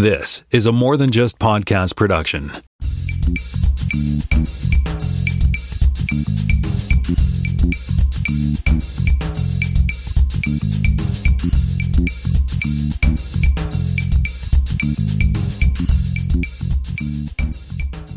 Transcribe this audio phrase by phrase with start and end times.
[0.00, 2.48] This is a more than just podcast production.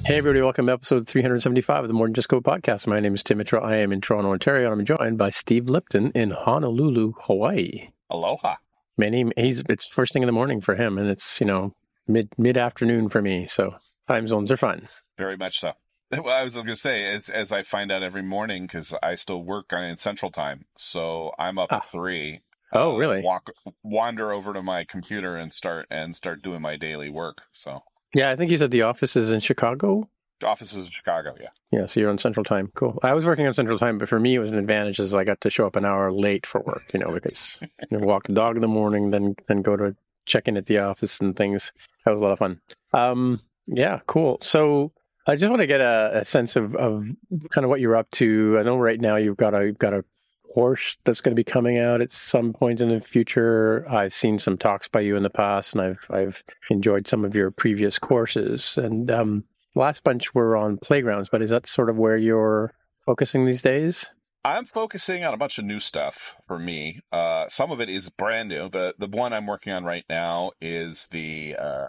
[0.05, 2.88] Hey everybody, welcome to episode 375 of the More Than Just Code podcast.
[2.88, 3.61] My name is Tim Mitchell.
[3.61, 7.89] I am in Toronto, Ontario, and I'm joined by Steve Lipton in Honolulu, Hawaii.
[8.09, 8.55] Aloha.
[8.98, 11.73] Name he's it's first thing in the morning for him and it's, you know,
[12.07, 13.48] mid mid afternoon for me.
[13.50, 13.76] So
[14.08, 14.88] time zones are fun.
[15.17, 15.73] Very much so.
[16.12, 19.16] Well, I was going to say, as as I find out every morning, because I
[19.16, 21.77] still work on in Central Time, so I'm up Ah.
[21.77, 22.41] at three.
[22.72, 23.22] Oh, uh, really?
[23.23, 23.50] Walk,
[23.81, 27.41] wander over to my computer and start and start doing my daily work.
[27.52, 27.81] So,
[28.14, 30.08] Yeah, I think you said the office is in Chicago.
[30.43, 31.35] The office is in Chicago.
[31.39, 31.49] Yeah.
[31.71, 32.71] Yeah, so you're on Central Time.
[32.75, 32.99] Cool.
[33.02, 35.23] I was working on Central Time, but for me it was an advantage as I
[35.23, 38.27] got to show up an hour late for work, you know, because you know, walk
[38.27, 41.35] the dog in the morning, then then go to check in at the office and
[41.35, 41.71] things.
[42.05, 42.61] That was a lot of fun.
[42.93, 44.38] Um, yeah, cool.
[44.41, 44.91] So
[45.25, 47.07] I just want to get a, a sense of, of
[47.50, 48.57] kind of what you're up to.
[48.59, 50.05] I know right now you've got a you've got a
[50.53, 53.85] course that's going to be coming out at some point in the future.
[53.89, 57.35] I've seen some talks by you in the past, and I've I've enjoyed some of
[57.35, 58.73] your previous courses.
[58.78, 62.73] And um, last bunch were on playgrounds, but is that sort of where you're
[63.05, 64.09] focusing these days?
[64.45, 66.99] I'm focusing on a bunch of new stuff for me.
[67.11, 68.69] Uh, some of it is brand new.
[68.69, 71.88] The the one I'm working on right now is the uh,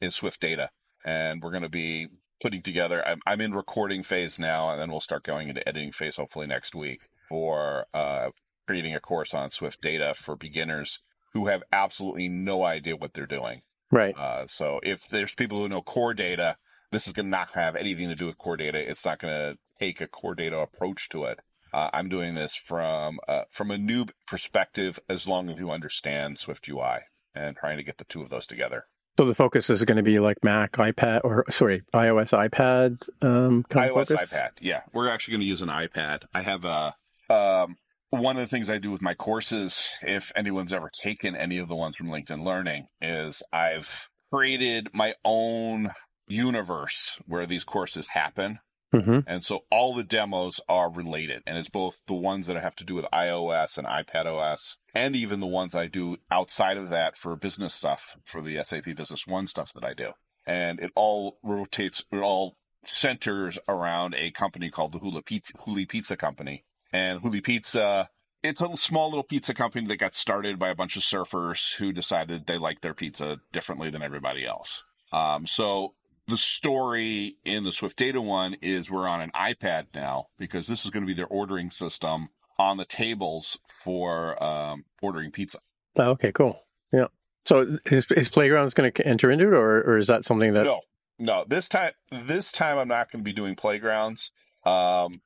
[0.00, 0.70] is Swift Data,
[1.04, 2.08] and we're going to be
[2.40, 3.06] putting together.
[3.06, 6.46] I'm I'm in recording phase now, and then we'll start going into editing phase hopefully
[6.46, 8.30] next week for uh,
[8.66, 11.00] creating a course on Swift Data for beginners
[11.34, 13.60] who have absolutely no idea what they're doing.
[13.90, 14.16] Right.
[14.16, 16.56] Uh, so if there's people who know core data,
[16.94, 18.78] this is going to not have anything to do with core data.
[18.78, 21.40] It's not going to take a core data approach to it.
[21.72, 26.38] Uh, I'm doing this from uh, from a noob perspective, as long as you understand
[26.38, 27.00] Swift UI,
[27.34, 28.84] and trying to get the two of those together.
[29.18, 33.08] So the focus is going to be like Mac, iPad, or sorry, iOS, iPad.
[33.22, 34.50] Um, kind of iOS, iPad.
[34.60, 36.22] Yeah, we're actually going to use an iPad.
[36.32, 36.94] I have a
[37.28, 37.76] um,
[38.10, 41.68] one of the things I do with my courses, if anyone's ever taken any of
[41.68, 45.90] the ones from LinkedIn Learning, is I've created my own
[46.28, 48.60] universe where these courses happen.
[48.92, 52.60] hmm And so all the demos are related, and it's both the ones that I
[52.60, 56.76] have to do with iOS and iPad OS, and even the ones I do outside
[56.76, 60.12] of that for business stuff, for the SAP Business One stuff that I do.
[60.46, 65.88] And it all rotates, it all centers around a company called the Hula Pizza, Huli
[65.88, 66.64] Pizza Company.
[66.92, 68.10] And Huli Pizza,
[68.42, 71.92] it's a small little pizza company that got started by a bunch of surfers who
[71.92, 74.82] decided they liked their pizza differently than everybody else.
[75.12, 75.94] Um, so
[76.26, 80.84] the story in the Swift Data one is we're on an iPad now because this
[80.84, 85.58] is going to be their ordering system on the tables for um, ordering pizza.
[85.96, 86.58] Oh, okay, cool.
[86.92, 87.06] Yeah.
[87.44, 90.64] So is, is Playgrounds going to enter into it, or, or is that something that?
[90.64, 90.80] No,
[91.18, 91.44] no.
[91.46, 94.32] This time, this time I'm not going to be doing playgrounds.
[94.64, 95.20] Um,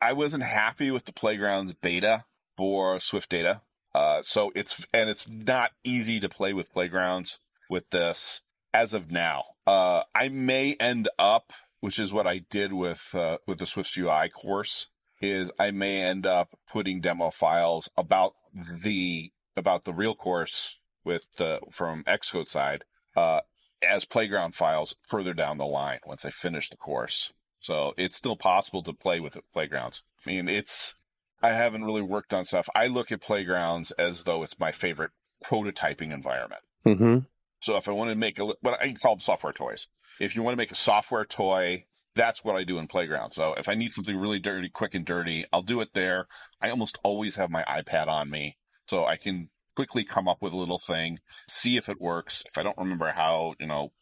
[0.00, 2.24] I wasn't happy with the playgrounds beta
[2.56, 3.60] for Swift Data.
[3.94, 7.38] Uh, so it's and it's not easy to play with playgrounds
[7.68, 8.40] with this
[8.72, 9.44] as of now.
[9.66, 13.96] Uh, I may end up, which is what I did with uh, with the Swift
[13.96, 14.88] UI course,
[15.20, 21.26] is I may end up putting demo files about the about the real course with
[21.70, 22.84] from Xcode side
[23.16, 23.40] uh,
[23.86, 27.32] as playground files further down the line once I finish the course.
[27.60, 30.02] So it's still possible to play with playgrounds.
[30.26, 30.94] I mean, it's
[31.42, 32.68] I haven't really worked on stuff.
[32.74, 35.10] I look at playgrounds as though it's my favorite
[35.44, 36.62] prototyping environment.
[36.84, 37.18] hmm
[37.62, 39.86] So if I want to make a, what I call them software toys.
[40.20, 43.32] If you want to make a software toy, that's what I do in playground.
[43.32, 46.26] So if I need something really dirty, quick and dirty, I'll do it there.
[46.60, 48.58] I almost always have my iPad on me,
[48.88, 52.42] so I can quickly come up with a little thing, see if it works.
[52.46, 53.92] If I don't remember how, you know,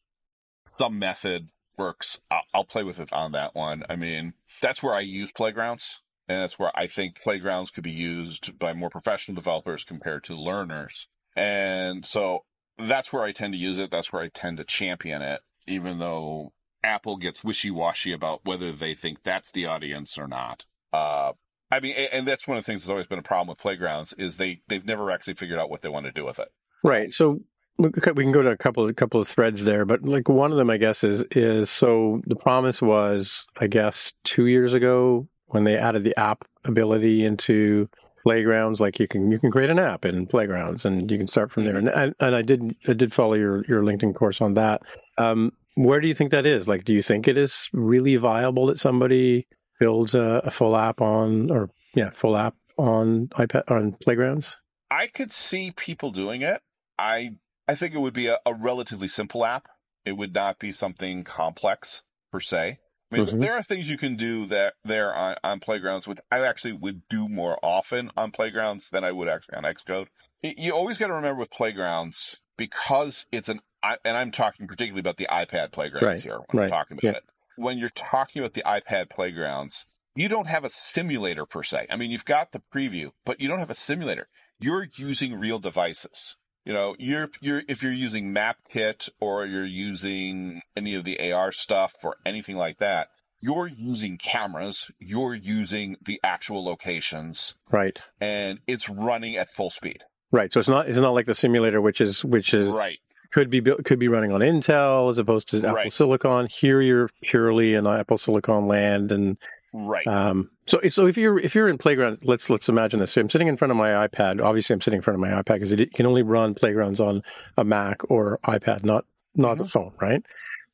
[0.64, 3.84] some method works, I'll, I'll play with it on that one.
[3.88, 6.00] I mean, that's where I use playgrounds.
[6.28, 10.36] And that's where I think playgrounds could be used by more professional developers compared to
[10.36, 11.08] learners.
[11.34, 12.44] And so
[12.82, 13.90] that's where I tend to use it.
[13.90, 16.52] That's where I tend to champion it, even though
[16.82, 20.64] Apple gets wishy washy about whether they think that's the audience or not.
[20.92, 21.32] Uh,
[21.70, 24.12] I mean, and that's one of the things that's always been a problem with playgrounds
[24.14, 26.48] is they they've never actually figured out what they want to do with it.
[26.82, 27.12] Right.
[27.12, 27.40] So
[27.78, 30.58] we can go to a couple a couple of threads there, but like one of
[30.58, 35.64] them, I guess, is is so the promise was, I guess, two years ago when
[35.64, 37.88] they added the app ability into
[38.22, 41.50] playgrounds like you can you can create an app in playgrounds and you can start
[41.50, 44.54] from there and and, and i did i did follow your your linkedin course on
[44.54, 44.82] that
[45.18, 48.66] um where do you think that is like do you think it is really viable
[48.66, 49.46] that somebody
[49.78, 54.56] builds a, a full app on or yeah full app on ipad on playgrounds
[54.90, 56.60] I could see people doing it.
[56.98, 57.36] I
[57.68, 59.68] I think it would be a, a relatively simple app.
[60.04, 62.02] It would not be something complex
[62.32, 62.80] per se.
[63.12, 63.40] I mean, Mhm.
[63.40, 67.08] there are things you can do that there on, on playgrounds, which I actually would
[67.08, 70.08] do more often on playgrounds than I would actually on Xcode.
[70.42, 75.16] You always got to remember with playgrounds because it's an, and I'm talking particularly about
[75.16, 77.18] the iPad playgrounds Right, here when right, I'm talking about yeah.
[77.18, 77.24] it.
[77.56, 81.86] When you're talking about the iPad playgrounds, you don't have a simulator per se.
[81.90, 84.28] I mean, you've got the preview, but you don't have a simulator.
[84.58, 86.36] You're using real devices.
[86.64, 91.52] You know, you're you're if you're using MapKit or you're using any of the AR
[91.52, 93.08] stuff or anything like that,
[93.40, 97.98] you're using cameras, you're using the actual locations, Right.
[98.20, 100.04] and it's running at full speed.
[100.30, 100.52] Right.
[100.52, 102.98] So it's not it's not like the simulator, which is which is Right.
[103.32, 105.92] could be built could be running on Intel as opposed to Apple Right.
[105.92, 106.46] Silicon.
[106.50, 109.38] Here you're purely in Apple Silicon land, and
[109.72, 110.06] Right.
[110.06, 113.12] um, so so if you're if you're in Playground, let's let's imagine this.
[113.12, 114.42] So I'm sitting in front of my iPad.
[114.42, 117.22] Obviously, I'm sitting in front of my iPad because it can only run Playgrounds on
[117.56, 120.22] a Mac or iPad, not not the phone, right?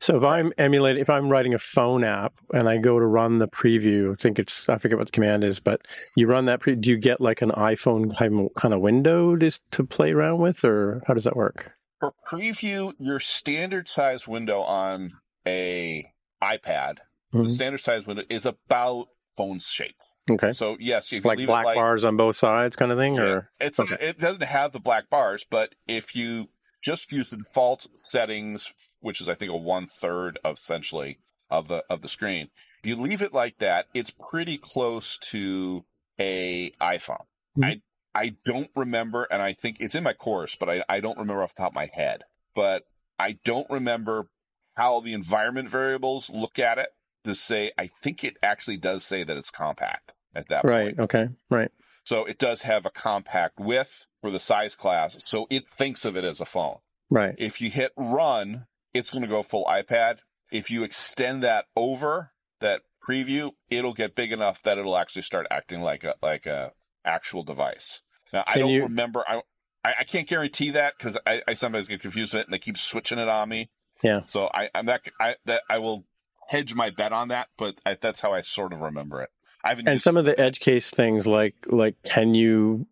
[0.01, 3.39] So if I'm emulating, if I'm writing a phone app and I go to run
[3.39, 5.81] the preview, I think it's I forget what the command is, but
[6.17, 6.61] you run that.
[6.61, 8.15] Pre- do you get like an iPhone
[8.57, 11.73] kind of window to to play around with, or how does that work?
[12.01, 15.13] For preview, your standard size window on
[15.47, 16.05] a
[16.43, 16.97] iPad,
[17.33, 17.55] the Mhm.
[17.55, 20.11] standard size window is about phone shaped.
[20.29, 22.99] Okay, So yes, if you like leave black like bars on both sides, kind of
[22.99, 23.23] thing, Yeah.
[23.23, 23.97] or It's Okay.
[24.01, 26.49] it doesn't have the black bars, but if you
[26.83, 31.19] just use the default settings, which is I think a one third of essentially
[31.51, 32.51] of the of the screen,
[32.83, 35.85] if you leave it like that, it's pretty close to
[36.19, 37.25] a iPhone.
[37.57, 37.65] Mhm.
[37.65, 37.83] I
[38.19, 41.43] I don't remember, and I think it's in my course, but I, I don't remember
[41.43, 42.23] off the top of my head.
[42.55, 42.85] But
[43.19, 44.29] I don't remember
[44.75, 46.89] how the environment variables look at it
[47.27, 47.73] to say.
[47.79, 50.73] I think it actually does say that it's compact at that point.
[50.73, 50.99] right?
[50.99, 51.71] Okay, right.
[52.05, 55.17] So it does have a compact width for the size class.
[55.21, 56.77] So it thinks of it as a phone.
[57.11, 57.35] Right.
[57.39, 60.19] If you hit run, it's going to go full iPad.
[60.53, 65.47] If you extend that over that preview, it'll get big enough that it'll actually start
[65.51, 66.73] acting like a like a
[67.05, 68.03] actual device.
[68.33, 69.25] Now I don't you- remember.
[69.27, 69.43] I
[69.85, 72.77] I, can't guarantee that because I, I sometimes get confused with it and they keep
[72.77, 73.71] switching it on me.
[74.03, 74.23] Yeah.
[74.23, 76.05] So I I'm not I that I will
[76.49, 79.31] hedge my bet on that, but I, that's how I sort of remember it.
[79.65, 82.87] I haven't And some of the edge case things, like like can you,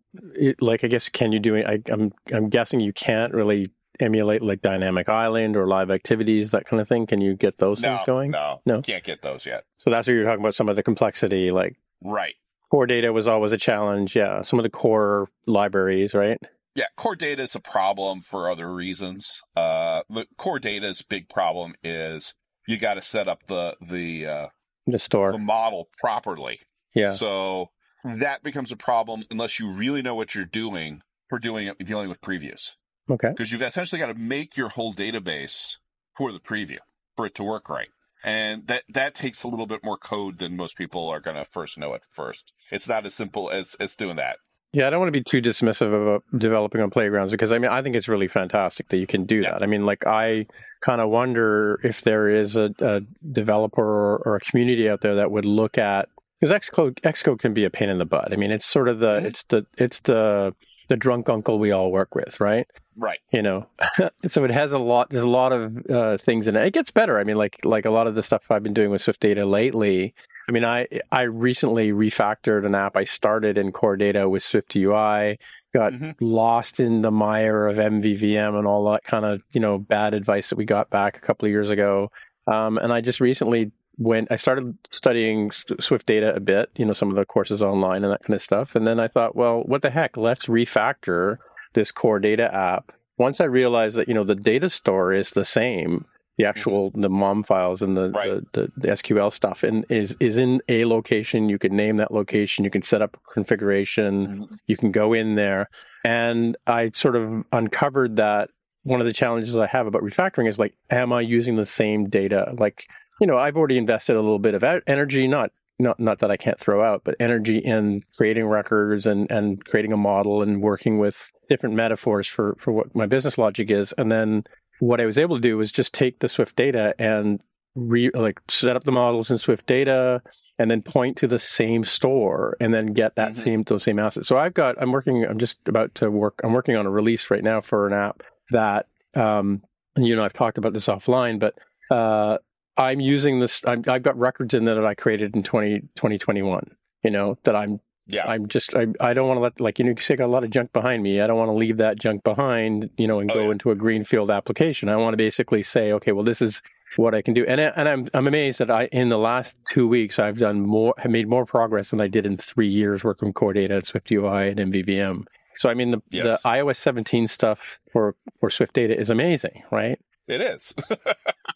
[0.61, 1.67] like I guess can you do it?
[1.67, 3.71] I, I'm I'm guessing you can't really
[4.01, 7.07] emulate like Dynamic Island or live activities that kind of thing.
[7.07, 8.31] Can you get those no, things going?
[8.33, 8.83] No, No?
[8.83, 9.65] can't get those yet.
[9.79, 10.57] So that's what you're talking about.
[10.57, 12.35] Some of the complexity, like Right.
[12.71, 14.17] core data was always a challenge.
[14.17, 16.39] Yeah, some of the core libraries, right?
[16.75, 19.43] Yeah, core data is a problem for other reasons.
[19.55, 22.35] Uh, the core data's big problem is
[22.67, 24.47] you got to set up the the uh,
[24.87, 25.33] The store.
[25.33, 26.61] the model properly.
[26.95, 27.15] Yeah.
[27.15, 27.71] So
[28.05, 32.09] that becomes a problem unless you really know what you're doing for doing it, dealing
[32.09, 32.73] with previews,
[33.11, 33.31] Okay.
[33.31, 35.77] because you've essentially got to make your whole database
[36.17, 36.79] for the preview
[37.17, 37.89] for it to work right.
[38.23, 41.45] And that that takes a little bit more code than most people are going to
[41.45, 42.53] first know at first.
[42.71, 44.37] It's not as simple as as doing that.
[44.75, 47.71] Yeah, I don't want to be too dismissive about developing on playgrounds because I mean
[47.71, 49.53] I think it's really fantastic that you can do Yeah.
[49.53, 49.63] that.
[49.63, 50.47] I mean, like I
[50.81, 53.01] kind of wonder if there is a, a
[53.33, 56.09] developer or, or a community out there that would look at
[56.41, 58.33] because Xcode Xcode can be a pain in the butt.
[58.33, 59.25] I mean, it's sort of the Mhm.
[59.27, 60.55] it's the it's the
[60.89, 62.67] the drunk uncle we all work with, right?
[62.97, 63.19] Right.
[63.33, 63.67] You know,
[64.29, 65.09] so it has a lot.
[65.11, 66.67] There's a lot of uh, things in it.
[66.67, 67.19] It gets better.
[67.19, 69.47] I mean, like like a lot of the stuff I've been doing with Swift Data
[69.47, 70.15] lately.
[70.49, 74.77] I mean, I I recently refactored an app I started in Core Data with Swift
[74.77, 75.39] UI.
[75.75, 76.15] Got Mhm.
[76.21, 80.51] lost in the mire of MVVM and all that kind of you know bad advice
[80.51, 82.11] that we got back a couple of years ago.
[82.47, 84.31] Um, and I just recently went.
[84.31, 86.69] I started studying Swift Data a bit.
[86.77, 88.75] You know, some of the courses online and that kind of stuff.
[88.75, 90.17] And then I thought, well, what the heck?
[90.17, 91.39] Let's refactor
[91.73, 92.93] this Core Data app.
[93.17, 96.05] Once I realized that you know the data store is the same,
[96.37, 98.41] the actual the mom files and the, Right.
[98.53, 101.49] the, the, the SQL stuff, and is is in a location.
[101.49, 102.65] You can name that location.
[102.65, 104.27] You can set up configuration.
[104.27, 104.55] Mm-hmm.
[104.67, 105.69] You can go in there,
[106.05, 108.51] and I sort of uncovered that
[108.83, 112.09] one of the challenges I have about refactoring is like, am I using the same
[112.09, 112.55] data?
[112.59, 112.87] Like,
[113.21, 116.37] you know, I've already invested a little bit of energy, not not not that I
[116.37, 120.99] can't throw out, but energy in creating records and and creating a model and working
[120.99, 124.45] with different metaphors for for what my business logic is, and then
[124.81, 127.41] what I was able to do was just take the Swift data and
[127.75, 130.23] re like set up the models in Swift data
[130.59, 133.43] and then point to the same store and then get that Mhm.
[133.43, 134.29] same those same assets.
[134.29, 137.31] So I've got I'm working I'm just about to work I'm working on a release
[137.31, 139.63] right now for an app that um
[139.97, 141.55] you know I've talked about this offline but
[141.91, 142.39] uh
[142.77, 146.77] I'm using this I'm, I've got records in there that I created in 20 2021
[147.03, 148.27] you know that I'm Yeah.
[148.27, 150.27] I'm just I, I don't want to let like you know you say I got
[150.27, 151.21] a lot of junk behind me.
[151.21, 153.53] I don't want to leave that junk behind, you know, and Oh, go yeah.
[153.53, 154.89] into a greenfield application.
[154.89, 156.61] I want to basically say, okay, well, this is
[156.97, 157.45] what I can do.
[157.47, 160.61] And I, and I'm I'm amazed that I in the last two weeks I've done
[160.61, 163.77] more, have made more progress than I did in three years working with Core Data
[163.77, 165.25] at Swift UI and MVVM.
[165.57, 166.43] So I mean the Yes.
[166.43, 169.99] the iOS 17 stuff for for Swift Data is amazing, right?
[170.27, 170.75] It is.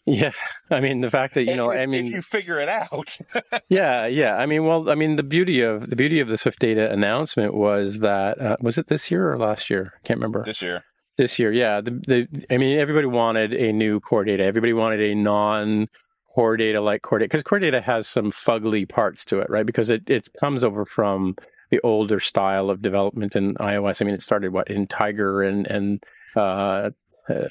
[0.09, 0.31] Yeah,
[0.71, 3.17] I mean the fact that you know, if, I mean, if you figure it out.
[3.69, 4.35] yeah, yeah.
[4.35, 7.53] I mean, well, I mean, the beauty of the beauty of the Swift Data announcement
[7.53, 9.93] was that uh, was it this year or last year?
[9.95, 10.43] I can't remember.
[10.43, 10.83] this year.
[11.17, 11.81] This year, yeah.
[11.81, 14.43] The, the I mean, everybody wanted a new core data.
[14.43, 15.87] Everybody wanted a non
[16.33, 19.65] core data like core data because core data has some fugly parts to it, right?
[19.65, 21.35] Because it it comes over from
[21.69, 24.01] the older style of development in iOS.
[24.01, 26.03] I mean, it started what in Tiger and and
[26.35, 26.89] uh,
[27.29, 27.47] uh,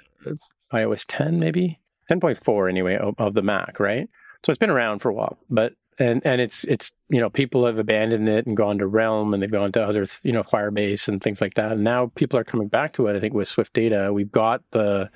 [0.73, 1.79] iOS 10 maybe
[2.11, 4.09] 10.4 anyway of, of the Mac, right?
[4.45, 7.67] So it's been around for a while, but and and it's it's you know people
[7.67, 11.09] have abandoned it and gone to Realm and they've gone to other you know Firebase
[11.09, 11.73] and things like that.
[11.73, 13.17] And now people are coming back to it.
[13.17, 15.11] I think with Swift Data, we've got the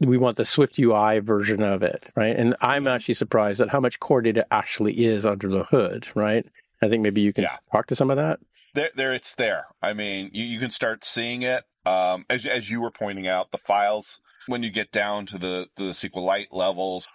[0.00, 2.36] we want the Swift UI version of it, right?
[2.36, 6.46] And I'm actually surprised at how much core data actually is under the hood, right?
[6.80, 7.56] I think maybe you can Yeah.
[7.70, 8.38] talk to some of that.
[8.74, 9.66] There, there, it's there.
[9.82, 11.64] I mean, you, you can start seeing it.
[11.84, 15.66] Um, as as you were pointing out, the files when you get down to the
[15.76, 17.06] the SQLite levels,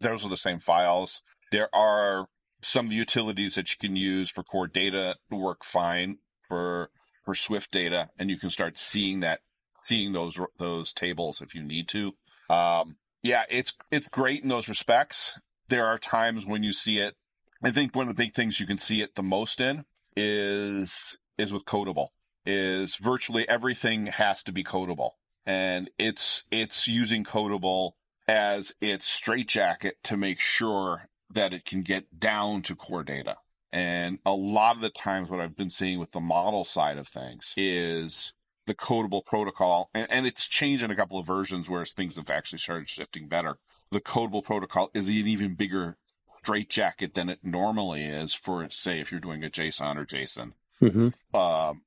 [0.00, 1.22] those are the same files.
[1.52, 2.26] There are
[2.62, 6.90] some utilities that you can use for core data to work fine for
[7.24, 9.40] for Swift data, and you can start seeing that
[9.82, 12.12] seeing those those tables if you need to.
[12.48, 15.38] Um, yeah, it's it's great in those respects.
[15.68, 17.14] There are times when you see it.
[17.62, 19.84] I think one of the big things you can see it the most in
[20.16, 22.08] is is with codable.
[22.46, 25.12] Is virtually everything has to be codable,
[25.46, 27.92] and it's it's using codable
[28.28, 33.36] as its straitjacket to make sure that it can get down to core data.
[33.72, 37.08] And a lot of the times, what I've been seeing with the model side of
[37.08, 38.32] things is
[38.66, 42.30] the codable protocol, and, and it's changed in a couple of versions where things have
[42.30, 43.58] actually started shifting better.
[43.90, 45.96] The codable protocol is an even bigger
[46.38, 51.36] straitjacket than it normally is for, say, if you're doing a JSON or JSON Mm-hmm.
[51.36, 51.82] um,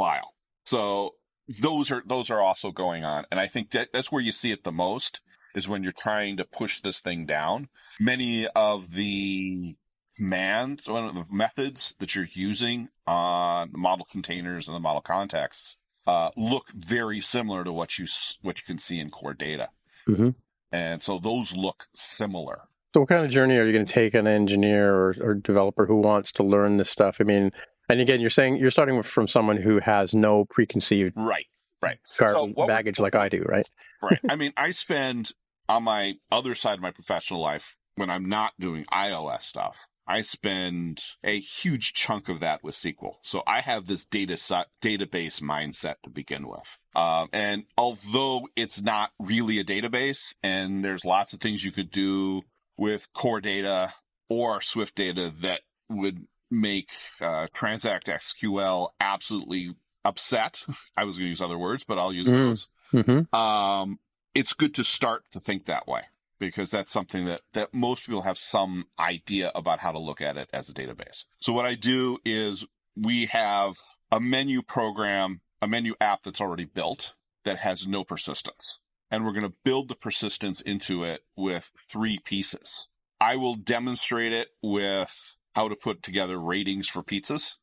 [0.00, 0.32] file.
[0.64, 1.14] So
[1.60, 4.50] those are those are also going on, and I think that that's where you see
[4.52, 5.20] it the most
[5.54, 7.68] is when you're trying to push this thing down.
[7.98, 9.76] Many of the
[10.16, 15.02] commands, one of the methods that you're using on the model containers and the model
[15.02, 15.76] contexts
[16.06, 18.06] uh, look very similar to what you
[18.42, 19.68] what you can see in core data,
[20.08, 20.34] Mhm.
[20.72, 22.62] and so those look similar.
[22.94, 25.86] So, what kind of journey are you going to take an engineer or, or developer
[25.86, 27.16] who wants to learn this stuff?
[27.20, 27.52] I mean,
[27.90, 31.46] and again, you're saying you're starting from someone who has no preconceived Right,
[31.82, 31.98] right.
[32.16, 33.68] gar- So what we- baggage like I do, right?
[34.02, 34.18] right.
[34.28, 35.32] I mean, I spend
[35.68, 39.86] on my other side of my professional life when I'm not doing iOS stuff.
[40.06, 43.16] I spend a huge chunk of that with SQL.
[43.22, 46.78] So I have this data set, database mindset to begin with.
[46.96, 51.92] Um, and although it's not really a database, and there's lots of things you could
[51.92, 52.42] do
[52.76, 53.94] with core data
[54.28, 56.90] or Swift data that would make
[57.20, 60.62] uh, Transact SQL absolutely upset.
[60.96, 62.48] I was going to use other words, but I'll use Mm.
[62.48, 63.32] those Mm-hmm.
[63.36, 64.00] um,
[64.34, 66.02] it's good to start to think that way
[66.40, 70.36] because that's something that, that most people have some idea about how to look at
[70.36, 71.24] it as a database.
[71.38, 72.64] So what I do is
[72.96, 73.74] we have
[74.10, 77.14] a menu program, a menu app that's already built
[77.44, 78.80] that has no persistence.
[79.08, 82.88] And we're going to build the persistence into it with three pieces.
[83.20, 87.54] I will demonstrate it with how to put together ratings for pizzas.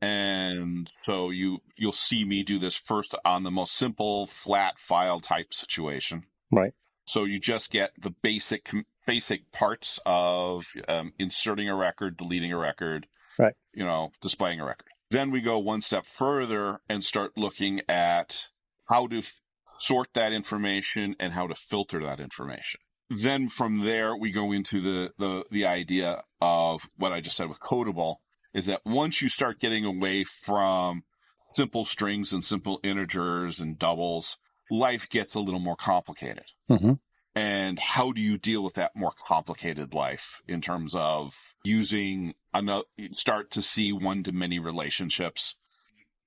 [0.00, 5.20] And so you you'll see me do this first on the most simple flat file
[5.20, 6.24] type situation.
[6.50, 6.72] Right.
[7.06, 8.70] So you just get the basic
[9.06, 13.06] basic parts of um, inserting a record, deleting a record,
[13.38, 13.54] Right.
[13.72, 14.88] You know, displaying a record.
[15.10, 18.48] Then we go one step further and start looking at
[18.88, 19.40] how to f-
[19.80, 22.80] sort that information and how to filter that information.
[23.14, 27.48] Then from there we go into the the the idea of what I just said
[27.48, 28.16] with codable
[28.54, 31.04] is that once you start getting away from
[31.50, 34.38] simple strings and simple integers and doubles,
[34.70, 36.44] life gets a little more complicated.
[36.70, 37.00] Mhm.
[37.34, 42.84] And how do you deal with that more complicated life in terms of using another,
[43.12, 45.56] start to see one to many relationships,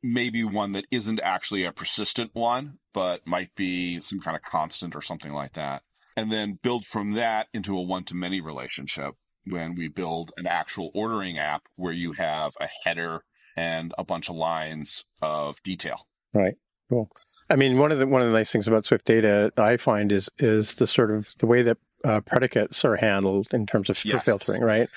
[0.02, 4.96] maybe one that isn't actually a persistent one, but might be some kind of constant
[4.96, 5.84] or something like that.
[6.18, 10.48] And then build from that into a one to many relationship when we build an
[10.48, 13.24] actual ordering app where you have a header
[13.58, 16.08] and a bunch of lines of detail.
[16.34, 16.56] Right.
[16.90, 17.10] Cool.
[17.50, 20.12] I mean, one of the one of the nice things about Swift data I find
[20.12, 24.04] is is the sort of the way that uh, predicates are handled in terms of
[24.06, 24.26] Yes.
[24.26, 24.90] filtering, right?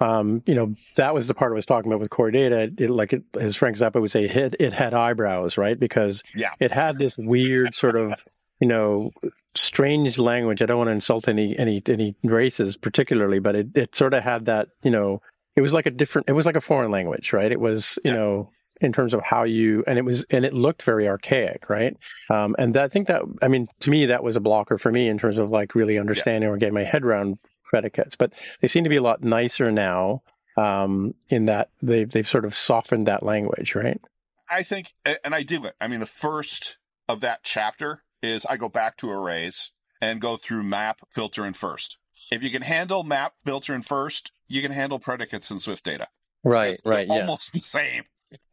[0.00, 2.72] um, you know, that was the part I was talking about with core data.
[2.76, 5.78] It, like it, as Frank Zappa would say, it, it had eyebrows, right?
[5.78, 6.50] Because Yeah.
[6.58, 8.12] it had this weird sort of,
[8.62, 9.10] you know,
[9.56, 10.62] strange language.
[10.62, 14.22] I don't want to insult any any any races particularly, but it, it sort of
[14.22, 15.20] had that, you know,
[15.56, 17.50] it was like a different, it was like a foreign language, right?
[17.50, 18.18] It was, you Yeah.
[18.18, 18.50] know,
[18.80, 21.96] in terms of how you, and it was, and it looked very archaic, right?
[22.30, 24.92] Um, and that, I think that, I mean, to me, that was a blocker for
[24.92, 28.14] me in terms of like really understanding or getting my head around predicates.
[28.14, 30.22] But they seem to be a lot nicer now
[30.56, 34.00] um, in that they've they've sort of softened that language, right?
[34.48, 34.92] I think,
[35.24, 35.74] and I do it.
[35.80, 36.76] I mean, the first
[37.08, 41.56] of that chapter is I go back to arrays and go through map, filter, and
[41.56, 41.98] first.
[42.30, 46.08] If you can handle map, filter, and first, you can handle predicates in Swift data.
[46.44, 48.04] Right, It's- right, yeah, Almost the same.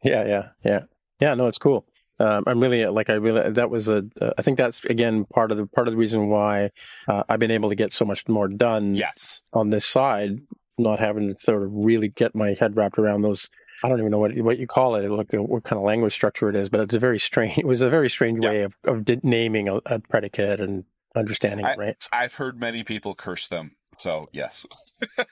[0.02, 0.80] yeah, yeah, yeah,
[1.20, 1.34] yeah.
[1.34, 1.86] No, it's cool.
[2.18, 5.50] Um, I'm really like I really that was a uh, I think that's again part
[5.50, 6.68] of the part of the reason why
[7.08, 9.40] uh, I've been able to get so much more done Yes.
[9.54, 10.32] on this side,
[10.76, 13.48] not having to sort of really get my head wrapped around those.
[13.82, 16.48] I don't even know what what you call it, like what kind of language structure
[16.48, 17.58] it is, but it's a very strange.
[17.58, 18.50] It was a very strange Yeah.
[18.50, 20.84] way of of naming a, a predicate and
[21.16, 21.96] understanding it, right?
[22.12, 23.76] I've heard many people curse them.
[23.98, 24.64] So, yes.
[25.18, 25.26] it,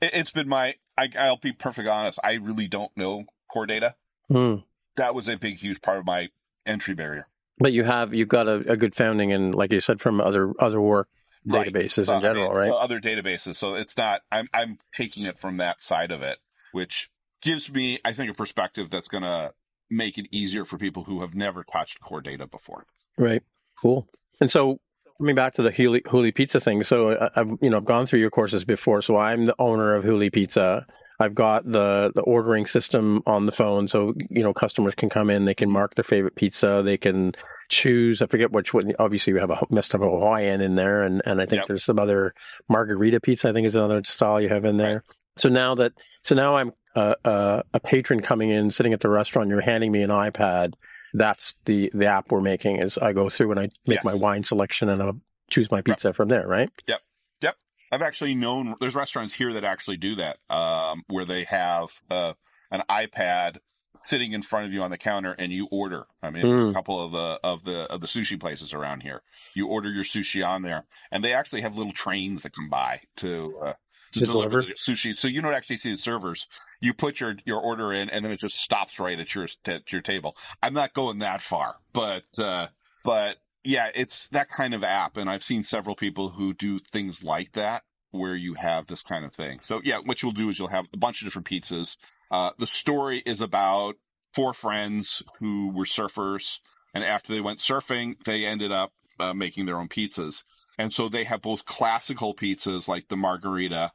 [0.00, 2.18] it's been my, I, I'll be perfect honest.
[2.24, 3.94] I really don't know core data.
[4.28, 4.56] Hmm.
[4.96, 6.28] That was a big, huge part of my
[6.66, 7.28] entry barrier.
[7.58, 10.52] But you have you've got a, a good founding and like you said, from other
[10.58, 11.08] other work
[11.46, 11.72] Right.
[11.72, 12.68] databases So, in general, I mean, right?
[12.68, 13.56] so other databases.
[13.56, 14.22] So it's not.
[14.30, 16.38] I'm I'm taking it from that side of it,
[16.72, 17.08] which
[17.42, 19.52] gives me, I think, a perspective that's going to
[19.90, 22.86] make it easier for people who have never touched core data before.
[23.18, 23.42] Right.
[23.80, 24.08] Cool.
[24.40, 24.78] And so
[25.18, 28.06] coming back to the Huli, Huli Pizza thing, so I- I've you know I've gone
[28.06, 30.86] through your courses before, so I'm the owner of Huli Pizza.
[31.18, 35.28] I've got the the ordering system on the phone, so you know customers can come
[35.28, 37.32] in, they can mark their favorite pizza, they can
[37.68, 38.22] choose.
[38.22, 38.92] I forget which one.
[38.98, 41.68] Obviously, we have a messed up Hawaiian in there, and and I think Yep.
[41.68, 42.32] there's some other
[42.70, 43.48] margarita pizza.
[43.50, 45.04] I think is another style you have in there.
[45.36, 45.92] So now that
[46.24, 49.92] so now I'm uh, uh, a patron coming in, sitting at the restaurant, you're handing
[49.92, 50.74] me an iPad.
[51.14, 52.76] That's the the app we're making.
[52.78, 54.04] Is I go through and I make Yes.
[54.04, 55.20] my wine selection and I'll
[55.50, 56.70] choose my pizza from there, right?
[56.86, 57.00] Yep.
[57.42, 57.56] Yep.
[57.92, 62.34] I've actually known there's restaurants here that actually do that, um, where they have uh,
[62.70, 63.58] an iPad
[64.04, 66.06] sitting in front of you on the counter and you order.
[66.22, 66.74] I mean, there's a Mm.
[66.74, 69.22] couple of the of the of the sushi places around here.
[69.54, 73.00] You order your sushi on there, and they actually have little trains that come by
[73.16, 73.72] to uh,
[74.12, 74.74] to, To deliver, deliver?
[74.74, 75.14] sushi.
[75.14, 76.46] So you don't actually see the servers.
[76.80, 79.92] You put your your order in, and then it just stops right at your at
[79.92, 80.36] your table.
[80.62, 82.68] I'm not going that far, but uh,
[83.04, 87.22] but yeah, it's that kind of app, and I've seen several people who do things
[87.22, 89.60] like that where you have this kind of thing.
[89.62, 91.96] So yeah, what you'll do is you'll have a bunch of different pizzas.
[92.30, 93.96] Uh, the story is about
[94.32, 96.58] four friends who were surfers,
[96.94, 100.42] and after they went surfing, they ended up uh, making their own pizzas.
[100.78, 103.92] And so they have both classical pizzas like the margarita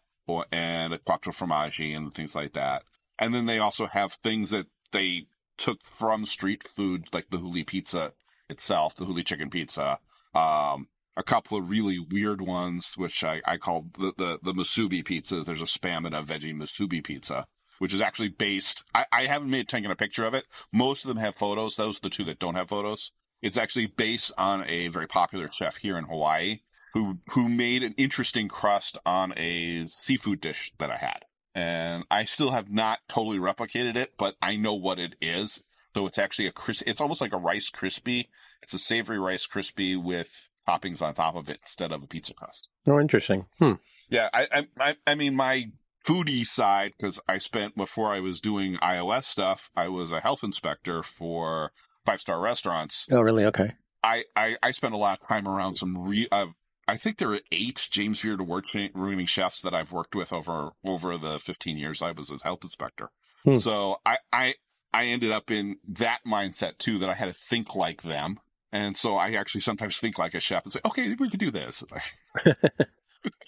[0.52, 2.84] and a quattro formaggi and things like that.
[3.18, 7.66] And then they also have things that they took from street food, like the huli
[7.66, 8.14] pizza
[8.50, 10.00] itself, the huli chicken pizza.
[10.34, 15.04] Um, a couple of really weird ones, which I, I call the, the, the musubi
[15.04, 15.46] pizzas.
[15.46, 17.48] There's a spam and a veggie musubi pizza,
[17.80, 18.84] which is actually based.
[18.94, 20.46] I, I haven't made taken a picture of it.
[20.74, 21.76] Most of them have photos.
[21.76, 23.12] Those are the two that don't have photos.
[23.42, 26.62] It's actually based on a very popular chef here in Hawaii
[26.96, 31.26] who who made an interesting crust on a seafood dish that I had.
[31.54, 35.62] And I still have not totally replicated it, but I know what it is.
[35.94, 38.30] So it's actually a crisp, it's almost like a rice crispy.
[38.64, 42.34] It's a savory rice crispy with toppings on top of it instead of a pizza
[42.34, 42.70] crust.
[42.88, 43.46] Oh, interesting.
[43.60, 43.74] Hmm.
[44.10, 45.66] Yeah, I I I, mean my
[46.06, 50.44] foodie side because I spent before I was doing iOS stuff, I was a health
[50.44, 51.72] inspector for
[52.06, 53.06] five star restaurants.
[53.12, 53.44] Oh, really?
[53.46, 53.72] Okay.
[54.04, 56.28] I, I I spent a lot of time around some re.
[56.32, 56.48] Uh,
[56.88, 60.72] I think there are eight James Beard award winning chefs that I've worked with over
[60.84, 63.10] over the 15 years I was a health inspector.
[63.44, 63.58] Hmm.
[63.58, 64.56] So I I
[64.94, 68.40] I ended up in that mindset too that I had to think like them.
[68.72, 71.52] And so I actually sometimes think like a chef and say, okay, we could do
[71.52, 71.84] this.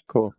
[0.08, 0.34] Cool.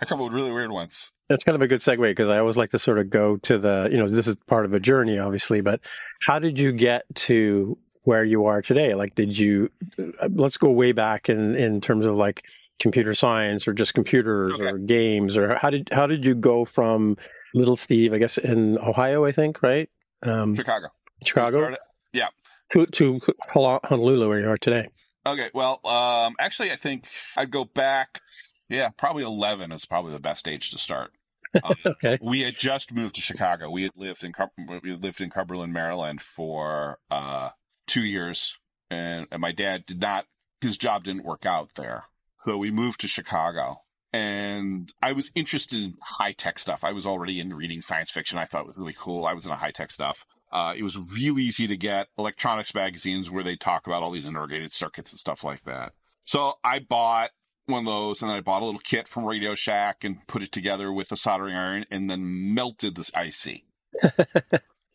[0.00, 1.10] I come up with really weird ones.
[1.28, 3.58] That's kind of a good segue because I always like to sort of go to
[3.58, 5.80] the, you know, this is part of a journey, obviously, but
[6.26, 8.94] how did you get to where you are today?
[8.94, 12.44] Like, did you, uh, let's go way back in, in terms of like
[12.78, 14.64] computer science or just computers Okay.
[14.70, 17.16] or games or how did, how did you go from
[17.54, 19.88] little Steve, I guess in Ohio, I think, right?
[20.22, 20.88] Um, Chicago.
[21.24, 21.78] Chicago Started-
[22.72, 24.88] to, to Honolulu where you are today.
[25.24, 28.20] Okay, well, um, actually, I think I'd go back.
[28.68, 31.12] Yeah, probably eleven is probably the best age to start.
[31.62, 32.18] Um, Okay.
[32.20, 33.70] we had just moved to Chicago.
[33.70, 34.32] We had lived in
[34.82, 37.50] we had lived in Cumberland, Maryland, for uh,
[37.86, 38.56] two years,
[38.90, 40.26] and, and my dad did not.
[40.60, 42.04] His job didn't work out there,
[42.38, 43.82] so we moved to Chicago.
[44.12, 46.84] and I was interested in high tech stuff.
[46.84, 48.38] I was already into reading science fiction.
[48.38, 49.26] I thought it was really cool.
[49.26, 50.24] I was into high tech stuff.
[50.50, 54.24] Uh, it was real easy to get electronics magazines where they talk about all these
[54.24, 55.92] integrated circuits and stuff like that.
[56.24, 57.30] So I bought
[57.66, 60.42] one of those and then I bought a little kit from Radio Shack and put
[60.42, 63.64] it together with a soldering iron and then melted this IC.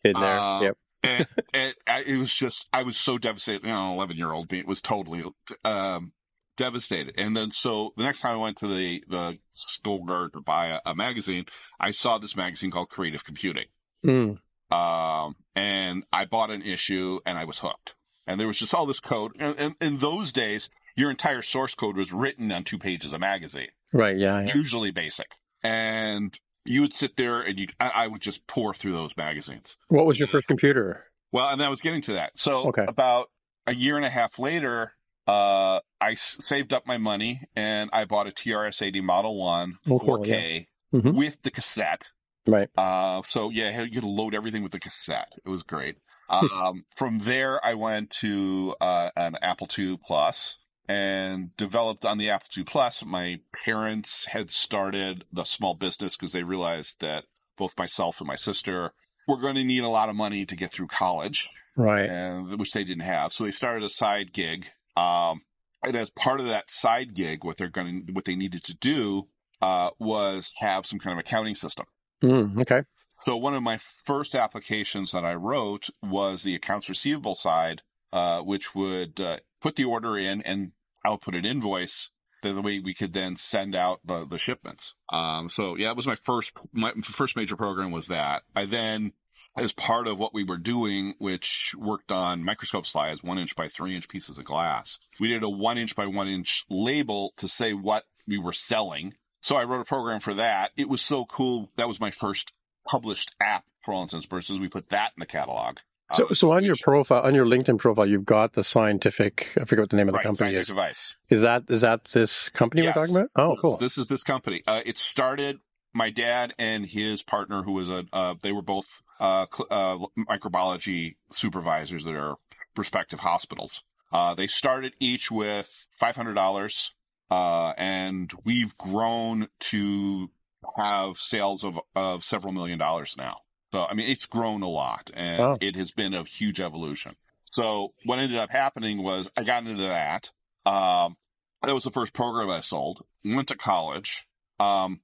[0.04, 0.38] In there.
[0.38, 0.78] Uh, yep.
[1.02, 3.62] And, and I, it was just, I was so devastated.
[3.62, 5.24] You know, 11 year old me was totally
[5.64, 6.12] um,
[6.56, 7.14] devastated.
[7.18, 10.90] And then, so the next time I went to the, the store to buy a,
[10.90, 11.46] a magazine,
[11.80, 13.66] I saw this magazine called Creative Computing.
[14.04, 14.38] Mm.
[14.70, 17.94] Um, and I bought an issue and I was hooked.
[18.26, 19.32] And there was just all this code.
[19.38, 23.20] And, and in those days, your entire source code was written on two pages of
[23.20, 24.16] magazine, Right.
[24.16, 24.42] Yeah.
[24.42, 24.54] yeah.
[24.54, 25.32] usually basic.
[25.62, 29.76] And you would sit there and you, I, I would just pour through those magazines.
[29.88, 31.04] What was your first computer?
[31.32, 32.32] Well, and I was getting to that.
[32.36, 32.84] So Okay.
[32.86, 33.30] about
[33.66, 34.92] a year and a half later,
[35.26, 39.98] uh, I s- saved up my money and I bought a TRS-80 Model One Oh,
[39.98, 41.14] cool, 4K Mhm.
[41.14, 42.10] with the cassette.
[42.46, 42.68] Right.
[42.76, 45.32] Uh, so yeah, you could load everything with the cassette.
[45.44, 45.96] It was great.
[46.28, 50.56] Um, from there, I went to uh, an Apple II Plus
[50.88, 53.04] and developed on the Apple II Plus.
[53.04, 57.24] My parents had started the small business because they realized that
[57.56, 58.92] both myself and my sister
[59.28, 62.08] were going to need a lot of money to get through college Right.
[62.10, 63.32] and which they didn't have.
[63.32, 64.66] So they started a side gig.
[64.96, 65.42] Um,
[65.82, 68.74] and as part of that side gig, what they're going to, what they needed to
[68.74, 69.28] do,
[69.60, 71.86] uh, was have some kind of accounting system.
[72.22, 72.82] Mm, okay.
[73.20, 77.82] So one of my first applications that I wrote was the accounts receivable side,
[78.12, 80.72] uh, which would uh, put the order in and
[81.04, 82.10] output an invoice.
[82.42, 84.94] The way we could then send out the, the shipments.
[85.12, 88.42] Um, so yeah, it was my first my first major program was that.
[88.56, 89.12] I then,
[89.56, 93.68] as part of what we were doing, which worked on microscope slides, one inch by
[93.68, 97.46] three inch pieces of glass, we did a one inch by one inch label to
[97.46, 99.14] say what we were selling.
[99.40, 100.72] So I wrote a program for that.
[100.76, 101.70] It was so cool.
[101.76, 102.52] That was my first
[102.84, 104.58] published app for all intents and purposes.
[104.58, 105.78] We put that in the catalog.
[106.14, 109.50] So, Um, so on your profile, on your LinkedIn profile, you've got the scientific.
[109.56, 110.68] I forget what the name of the right, company scientific is.
[110.68, 111.16] device.
[111.28, 112.94] Is that is that this company Yes.
[112.96, 113.30] we're talking about?
[113.36, 113.76] Oh, cool.
[113.78, 114.62] This is this company.
[114.66, 115.60] Uh, it started.
[115.94, 121.16] My dad and his partner, who was a, uh, they were both uh, uh, microbiology
[121.30, 122.36] supervisors at our
[122.76, 123.82] respective hospitals.
[124.10, 126.92] Uh, they started each with five hundred dollars,
[127.30, 130.30] uh, and we've grown to
[130.76, 133.38] have sales of of several million dollars now.
[133.72, 135.58] So I mean, it's grown a lot, and Wow.
[135.60, 137.16] it has been a huge evolution.
[137.52, 140.30] So what ended up happening was I got into that.
[140.64, 141.16] Um,
[141.62, 143.04] that was the first program I sold.
[143.24, 144.26] Went to college.
[144.58, 145.00] Um,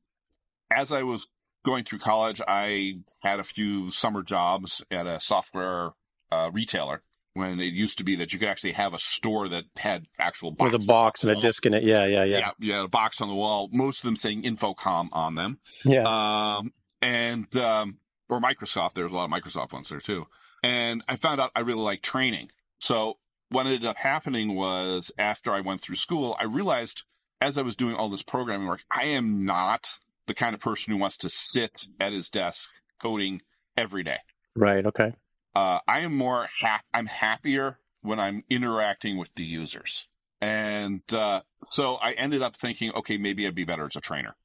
[0.71, 1.27] as I was
[1.65, 5.91] going through college, I had a few summer jobs at a software
[6.31, 7.03] uh, retailer.
[7.35, 10.51] When it used to be that you could actually have a store that had actual
[10.51, 10.73] boxes.
[10.73, 11.85] With a box and a disc in it.
[11.85, 13.69] Yeah, yeah, yeah, Yeah, yeah, a box on the wall.
[13.73, 16.03] Most of them saying Infocom on them yeah.
[16.05, 18.95] um, and um, or Microsoft.
[18.95, 20.27] There's a lot of Microsoft ones there too.
[20.63, 22.51] And I found out I really like training.
[22.81, 23.19] So
[23.51, 27.05] what ended up happening was after I went through school, I realized
[27.41, 29.89] as I was doing all this programming work, I am not
[30.27, 32.69] the kind of person who wants to sit at his desk
[33.01, 33.43] coding
[33.77, 34.19] every day.
[34.57, 34.85] Right.
[34.85, 35.15] Okay.
[35.55, 40.07] Uh, I am more hap- I'm happier when I'm interacting with the users.
[40.41, 44.37] And uh, so I ended up thinking, okay, maybe I'd be better as a trainer.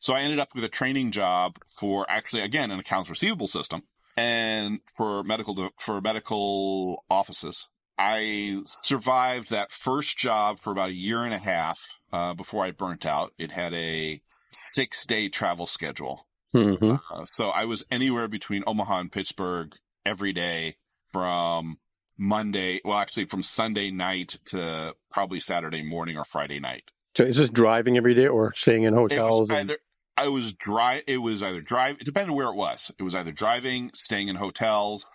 [0.00, 3.82] So I ended up with a training job for actually, again, an accounts receivable system
[4.16, 7.66] and for medical for medical offices.
[7.98, 11.80] I survived that first job for about a year and a half
[12.12, 13.32] uh, before I burnt out.
[13.38, 14.22] It had a
[14.68, 16.26] six day travel schedule.
[16.52, 19.74] hmm Uh, so I was anywhere between Omaha and Pittsburgh
[20.06, 20.76] every day
[21.12, 21.78] from
[22.16, 26.84] Monday, well, actually from Sunday night to probably Saturday morning or Friday night.
[27.16, 29.50] So is this driving every day or staying in It was hotels?
[29.50, 29.78] and- either
[30.18, 31.04] I was dry.
[31.06, 31.98] It was either drive.
[32.00, 32.90] It depended where it was.
[32.98, 35.06] It was either driving, staying in hotels,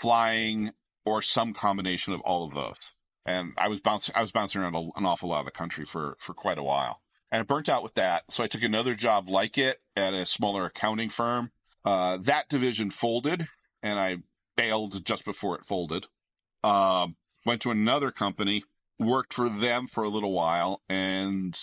[0.00, 0.72] flying,
[1.04, 2.90] or some combination of all of those.
[3.24, 4.16] And I was bouncing.
[4.16, 6.64] I was bouncing around a, an awful lot of the country for for quite a
[6.64, 7.00] while.
[7.30, 10.26] And it burnt out with that, so I took another job like it at a
[10.26, 11.52] smaller accounting firm.
[11.84, 13.46] Uh, that division folded,
[13.82, 14.16] and I
[14.56, 16.06] bailed just before it folded.
[16.64, 17.14] Um,
[17.46, 18.64] went to another company,
[18.98, 21.56] worked for them for a little while, and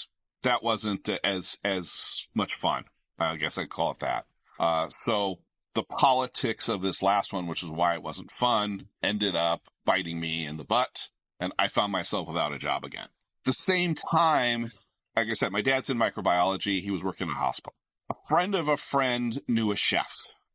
[0.46, 2.86] that wasn't as as much fun.
[3.20, 4.26] I guess I'd call it that.
[4.60, 5.40] Uh, so
[5.74, 10.20] the politics of this last one, which is why it wasn't fun, ended up biting
[10.20, 13.08] me in the butt, and I found myself without a job again.
[13.44, 14.72] The same time,
[15.16, 16.82] like I said, my dad's in microbiology.
[16.82, 17.76] He was working in a hospital.
[18.10, 20.14] A friend of a friend knew a chef,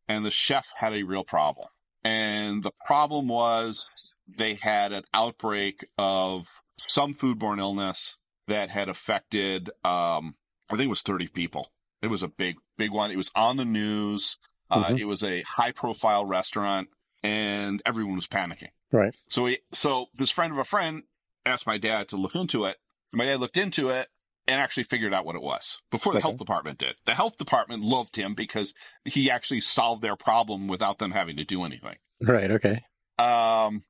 [0.09, 1.69] and the chef had a real problem.
[2.03, 6.47] And the problem was they had an outbreak of
[6.89, 8.17] some foodborne illness
[8.49, 10.35] that had affected um,
[10.69, 11.73] I think it was 30 people.
[12.03, 13.11] It was a big, big one.
[13.11, 14.39] It was on the news.
[14.71, 15.01] Uh, Mhm.
[15.01, 16.89] It was a high profile restaurant
[17.23, 18.71] and everyone was panicking.
[18.93, 19.15] Right.
[19.29, 21.03] So we, so this friend of a friend
[21.45, 22.77] asked my dad to look into it.
[23.13, 24.09] My dad looked into it
[24.47, 26.29] and actually figured out what it was before the Okay.
[26.29, 26.95] health department did.
[27.05, 28.73] The health department loved him because
[29.05, 31.97] he actually solved their problem without them having to do anything.
[32.23, 32.51] Right.
[32.51, 32.85] Okay.
[33.19, 33.85] Um,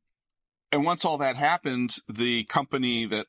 [0.72, 3.26] and once all that happened, the company that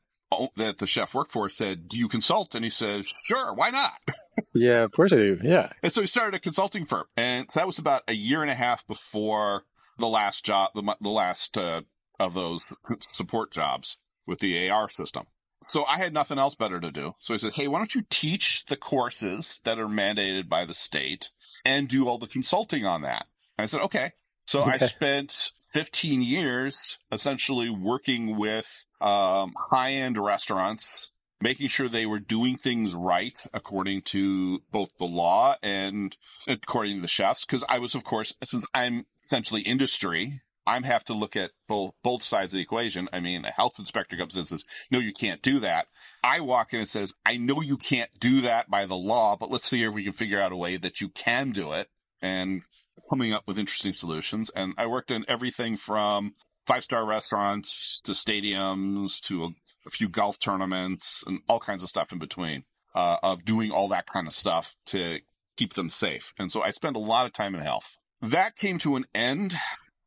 [0.56, 3.93] that the chef worked for said, "Do you consult?" And he says, "Sure, why not?"
[4.54, 4.84] Yeah.
[4.84, 5.39] Of course I do.
[5.43, 5.71] Yeah.
[5.84, 8.49] And so he started a consulting firm, and so that was about a year and
[8.49, 9.65] a half before
[9.97, 11.82] the last job, the, the last uh,
[12.19, 12.73] of those
[13.13, 15.25] support jobs with the AR system.
[15.67, 17.13] So I had nothing else better to do.
[17.19, 20.73] So I said, "Hey, why don't you teach the courses that are mandated by the
[20.73, 21.30] state
[21.63, 23.27] and do all the consulting on that?"
[23.58, 24.13] And I said, "Okay."
[24.47, 32.19] So I spent 15 years essentially working with um, high-end restaurants making sure they were
[32.19, 36.15] doing things right according to both the law and
[36.47, 37.45] according to the chefs.
[37.45, 41.93] Because I was, of course, since I'm essentially industry, I have to look at both
[42.03, 43.10] both sides of the equation.
[43.12, 45.88] I mean, a health inspector comes in and says, "No, you can't do that."
[46.23, 49.49] I walk in and says, "I know you can't do that by the law, but
[49.49, 51.89] let's see if we can figure out a way that you can do it."
[52.21, 52.62] And
[53.10, 54.51] coming up with interesting solutions.
[54.56, 56.34] And I worked in everything from
[56.65, 59.49] five star restaurants to stadiums to a
[59.86, 62.63] a few golf tournaments and all kinds of stuff in between
[62.95, 65.19] uh, of doing all that kind of stuff to
[65.58, 66.34] keep them safe.
[66.38, 67.97] And so I spent a lot of time in health.
[68.21, 69.56] That came to an end,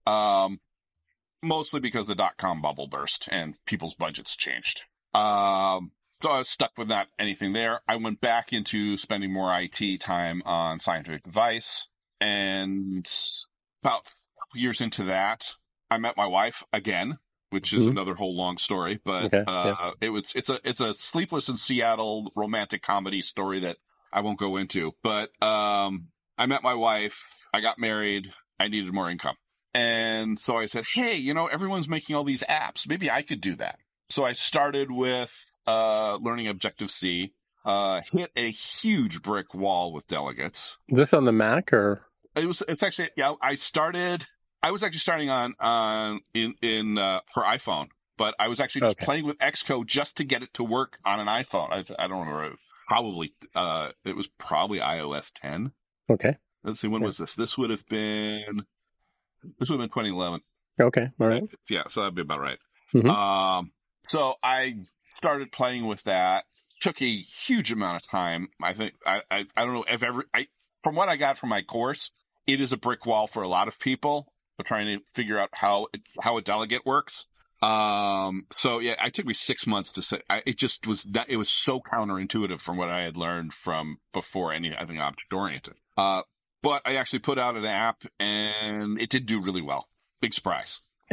[0.06, 0.60] um,
[1.42, 4.82] mostly because the dot com bubble burst and people's budgets changed.
[5.12, 5.92] Um,
[6.22, 7.80] so I was stuck with not anything there.
[7.88, 11.88] I went back into spending more IT time on Scientific Device.
[12.28, 13.08] And
[13.82, 14.08] about
[14.54, 15.46] a years into that,
[15.90, 17.18] I met my wife again
[17.54, 17.90] which is Mhm.
[17.90, 18.98] another whole long story.
[19.04, 23.60] But Okay, uh, it was it's a it's a sleepless in Seattle romantic comedy story
[23.60, 23.76] that
[24.12, 24.96] I won't go into.
[25.04, 27.16] But um, I met my wife.
[27.52, 28.32] I got married.
[28.58, 29.36] I needed more income,
[29.72, 32.88] and so I said, "Hey, you know, everyone's making all these apps.
[32.88, 33.78] Maybe I could do that."
[34.10, 35.32] So I started with
[35.64, 37.34] uh, learning Objective C.
[37.64, 40.76] Uh, hit a huge brick wall with delegates.
[40.88, 42.04] Is this on the Mac or?
[42.36, 42.62] It was.
[42.68, 43.10] It's actually.
[43.16, 43.34] Yeah.
[43.40, 44.26] I started.
[44.62, 48.82] I was actually starting on on in in uh, for iPhone, but I was actually
[48.82, 49.04] just Okay.
[49.04, 51.70] playing with Xcode just to get it to work on an iPhone.
[51.70, 52.56] I, I don't remember.
[52.88, 53.34] Probably.
[53.54, 55.72] Uh, it was probably iOS 10.
[56.10, 56.36] Okay.
[56.62, 56.88] Let's see.
[56.88, 57.06] When Yeah.
[57.06, 57.34] was this?
[57.34, 58.64] This would have been.
[59.58, 60.40] This would have been 2011.
[60.80, 61.10] Okay.
[61.20, 61.42] All right.
[61.68, 61.84] Yeah.
[61.88, 62.58] So that'd be about right.
[62.94, 63.08] Mhm.
[63.10, 63.72] Um.
[64.04, 64.76] So I
[65.16, 66.44] started playing with that.
[66.80, 68.48] Took a huge amount of time.
[68.62, 70.48] I think I I, I don't know if ever I
[70.82, 72.10] from what I got from my course,
[72.46, 74.32] it is a brick wall for a lot of people.
[74.56, 77.26] But trying to figure out how it, how a delegate works.
[77.60, 78.46] Um.
[78.52, 80.20] So yeah, it took me six months to say.
[80.30, 83.98] I, it just was that it was so counterintuitive from what I had learned from
[84.12, 85.74] before anything object oriented.
[85.96, 86.22] Uh.
[86.62, 89.86] But I actually put out an app and it did do really well.
[90.22, 90.80] Big surprise.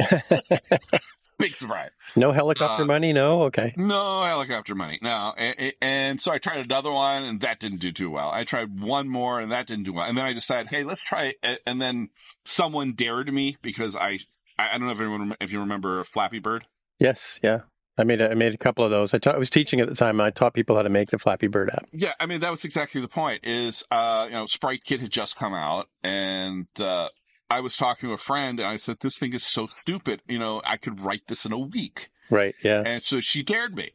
[1.42, 1.90] Big surprise.
[2.16, 3.12] no helicopter Uh, money.
[3.12, 3.42] No.
[3.42, 3.74] Okay.
[3.76, 4.98] No helicopter money.
[5.02, 5.34] No.
[5.36, 8.30] And, and so I tried another one and that didn't do too well.
[8.30, 10.06] I tried one more and that didn't do well.
[10.08, 11.60] And then I decided, hey, let's try it.
[11.66, 12.10] And then
[12.44, 14.20] someone dared me because I,
[14.58, 16.64] I don't know if anyone, if you remember Flappy Bird.
[16.98, 17.40] Yes.
[17.42, 17.60] Yeah.
[17.98, 19.12] I made a, I made a couple of those.
[19.12, 20.18] I, taught, I was teaching at the time.
[20.18, 21.86] I taught people how to make the Flappy Bird app.
[21.92, 23.40] Yeah, I mean that was exactly the point.
[23.44, 27.08] Is uh, you know, Sprite Kit had just come out, and uh,
[27.52, 30.22] I was talking to a friend, and I said, "This thing is so stupid.
[30.28, 32.54] You know, I could write this in a week." Right.
[32.62, 32.82] Yeah.
[32.84, 33.90] And so she dared me.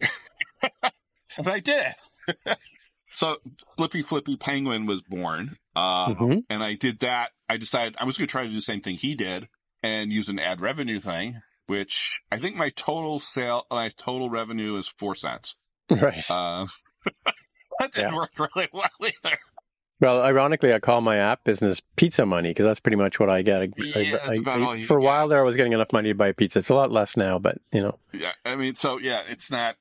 [1.37, 1.95] and I did.
[3.15, 3.37] so
[3.71, 5.57] Slippy Flippy Penguin was born.
[5.75, 6.43] Uh, Mhm.
[6.49, 7.31] And I did that.
[7.49, 9.47] I decided I was going to try to do the same thing he did
[9.83, 14.77] and use an ad revenue thing, which I think my total sale, my total revenue
[14.77, 15.55] is four cents.
[15.89, 16.29] Right.
[16.29, 16.67] Uh,
[17.79, 18.15] that didn't Yeah.
[18.17, 19.37] work really well either.
[19.99, 23.41] Well, ironically, I call my app business pizza money because that's pretty much what I
[23.41, 23.61] get.
[23.63, 25.05] I, Yeah, that's I- about I- all you for a get.
[25.07, 26.59] while there, I was getting enough money to buy pizza.
[26.59, 28.33] It's a lot less now, but you know, Yeah.
[28.45, 29.75] I mean, so yeah, it's not,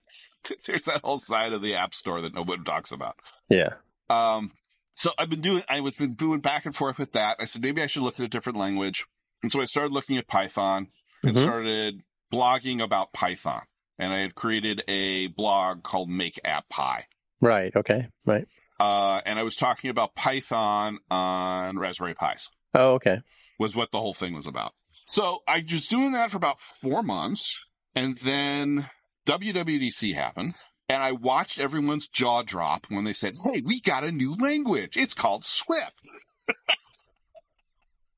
[0.67, 3.17] there's that whole side of the app store that nobody talks about.
[3.49, 3.75] yeah.
[4.09, 4.53] Um,
[4.93, 7.37] so I've been doing, I was been doing back and forth with that.
[7.41, 9.05] I said maybe I should look at a different language,
[9.43, 10.89] and so I started looking at Python
[11.23, 11.43] and Mhm.
[11.43, 12.03] started
[12.33, 13.63] blogging about Python.
[13.99, 17.07] And I had created a blog called Make App Pie.
[17.41, 17.75] Right.
[17.75, 18.09] Okay.
[18.25, 18.47] Right.
[18.79, 23.23] Uh, and I was talking about Python on Raspberry Pis Oh, okay.
[23.59, 24.73] was what the whole thing was about.
[25.11, 27.61] So I was doing that for about four months,
[27.95, 28.91] and then
[29.27, 30.55] WWDC happened,
[30.89, 34.97] and I watched everyone's jaw drop when they said, "Hey, we got a new language.
[34.97, 36.07] It's called Swift."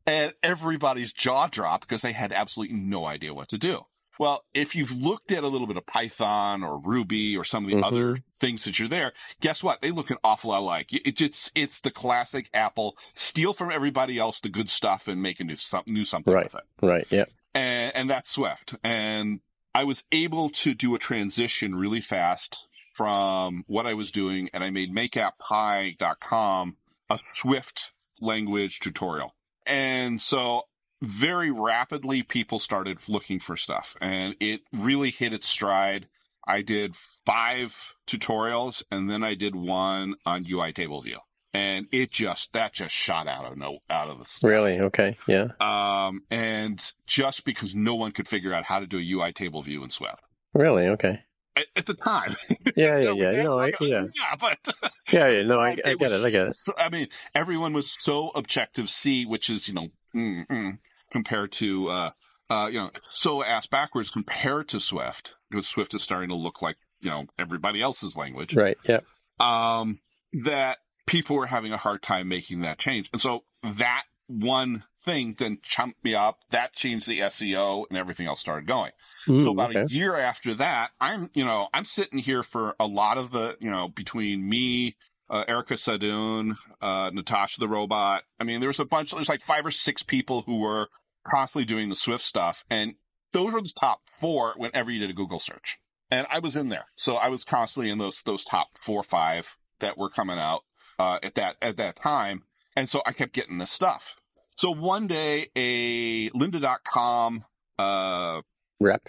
[0.06, 3.82] and everybody's jaw dropped because they had absolutely no idea what to do.
[4.18, 7.70] Well, if you've looked at a little bit of Python or Ruby or some of
[7.70, 7.84] the Mhm.
[7.84, 9.80] other things that you're there, guess what?
[9.80, 10.88] They look an awful lot alike.
[10.92, 15.40] It just it's the classic Apple steal from everybody else the good stuff and make
[15.40, 16.44] a new something new something Right.
[16.44, 16.64] with it.
[16.86, 17.06] Right.
[17.10, 17.24] Yeah.
[17.54, 18.74] And and that's Swift.
[18.84, 19.40] And
[19.74, 24.64] I was able to do a transition really fast from what I was doing, and
[24.64, 26.76] I made makeapppie.com
[27.10, 29.34] a Swift language tutorial.
[29.66, 30.62] And so
[31.02, 36.08] very rapidly people started looking for stuff and it really hit its stride.
[36.46, 41.18] I did five tutorials and then I did one on UI table view.
[41.54, 44.48] And it just that just shot out of no out of the sky.
[44.48, 44.80] Really.
[44.80, 45.16] Okay.
[45.26, 45.48] Yeah.
[45.60, 49.62] Um and just because no one could figure out how to do a UI table
[49.62, 50.22] view in Swift.
[50.52, 50.88] Really.
[50.88, 51.20] Okay.
[51.56, 52.36] At, at the time.
[52.76, 52.98] Yeah.
[52.98, 53.04] Yeah.
[53.04, 53.26] So Yeah.
[53.28, 53.58] it's- No.
[53.58, 54.04] I, yeah.
[54.14, 54.58] yeah, but
[55.12, 55.28] Yeah.
[55.28, 55.42] Yeah.
[55.42, 55.58] No.
[55.58, 56.26] I, It I get was- it.
[56.26, 56.56] I get it.
[56.64, 60.78] So, I mean, everyone was so Objective C, which is, you know, mm, mm,
[61.10, 62.10] compared to, uh,
[62.50, 66.62] uh, you know, so ass backwards compared to Swift, because Swift is starting to look
[66.62, 68.54] like, you know, everybody else's language.
[68.54, 68.76] Right.
[68.84, 69.00] Yeah.
[69.40, 70.00] Um,
[70.32, 73.08] that people were having a hard time making that change.
[73.12, 76.40] And so that one thing then chumped me up.
[76.50, 78.92] That changed the SEO and everything else started going.
[79.26, 79.80] Mm, So about okay.
[79.80, 83.56] a year after that, I'm, you know, I'm sitting here for a lot of the,
[83.60, 84.96] you know, between me,
[85.30, 88.24] uh, Erica Sadun, uh, Natasha the robot.
[88.40, 90.88] I mean, there was a bunch, there's like five or six people who were
[91.26, 92.64] constantly doing the Swift stuff.
[92.70, 92.94] And
[93.32, 95.78] those were the top four whenever you did a Google search.
[96.10, 96.86] And I was in there.
[96.96, 100.62] So I was constantly in those, those top four or five that were coming out,
[100.98, 102.44] uh, at that, at that time.
[102.74, 104.16] And so I kept getting this stuff.
[104.54, 107.44] So one day a lynda.com,
[107.78, 108.40] uh,
[108.80, 109.08] Rep.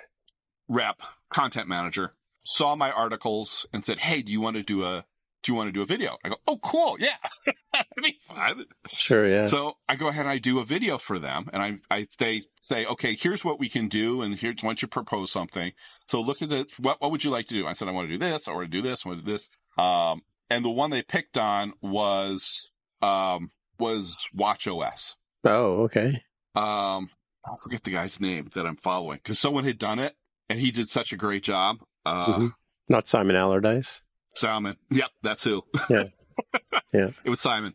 [0.68, 2.14] rep, content manager,
[2.46, 5.06] saw my articles and said, "Hey, do you want to do a
[5.44, 7.16] do you want to do a video?" I go, "Oh, cool, yeah,
[7.74, 9.28] that'd be fun." Sure.
[9.28, 9.44] Yeah.
[9.44, 12.44] So I go ahead and I do a video for them, and I I they
[12.62, 15.72] say, "Okay, here's what we can do, and here's once you propose something.
[16.08, 18.08] So look at the what what would you like to do?" I said, "I want
[18.10, 20.66] to do this, I want to do this, I want to do this." Um, and
[20.66, 22.72] the one they picked on was
[23.02, 25.16] um was Watch OS.
[25.46, 25.84] oh.
[25.84, 26.22] Okay.
[26.56, 27.10] Um,
[27.46, 30.16] I'll forget the guy's name that I'm following because someone had done it
[30.50, 31.78] and he did such a great job.
[32.06, 32.54] Uh, Mhm.
[32.90, 34.02] Not Simon Allardyce.
[34.30, 34.78] Simon.
[34.90, 35.64] Yep, that's who.
[35.90, 36.04] Yeah.
[36.94, 37.10] Yeah.
[37.26, 37.74] It was Simon.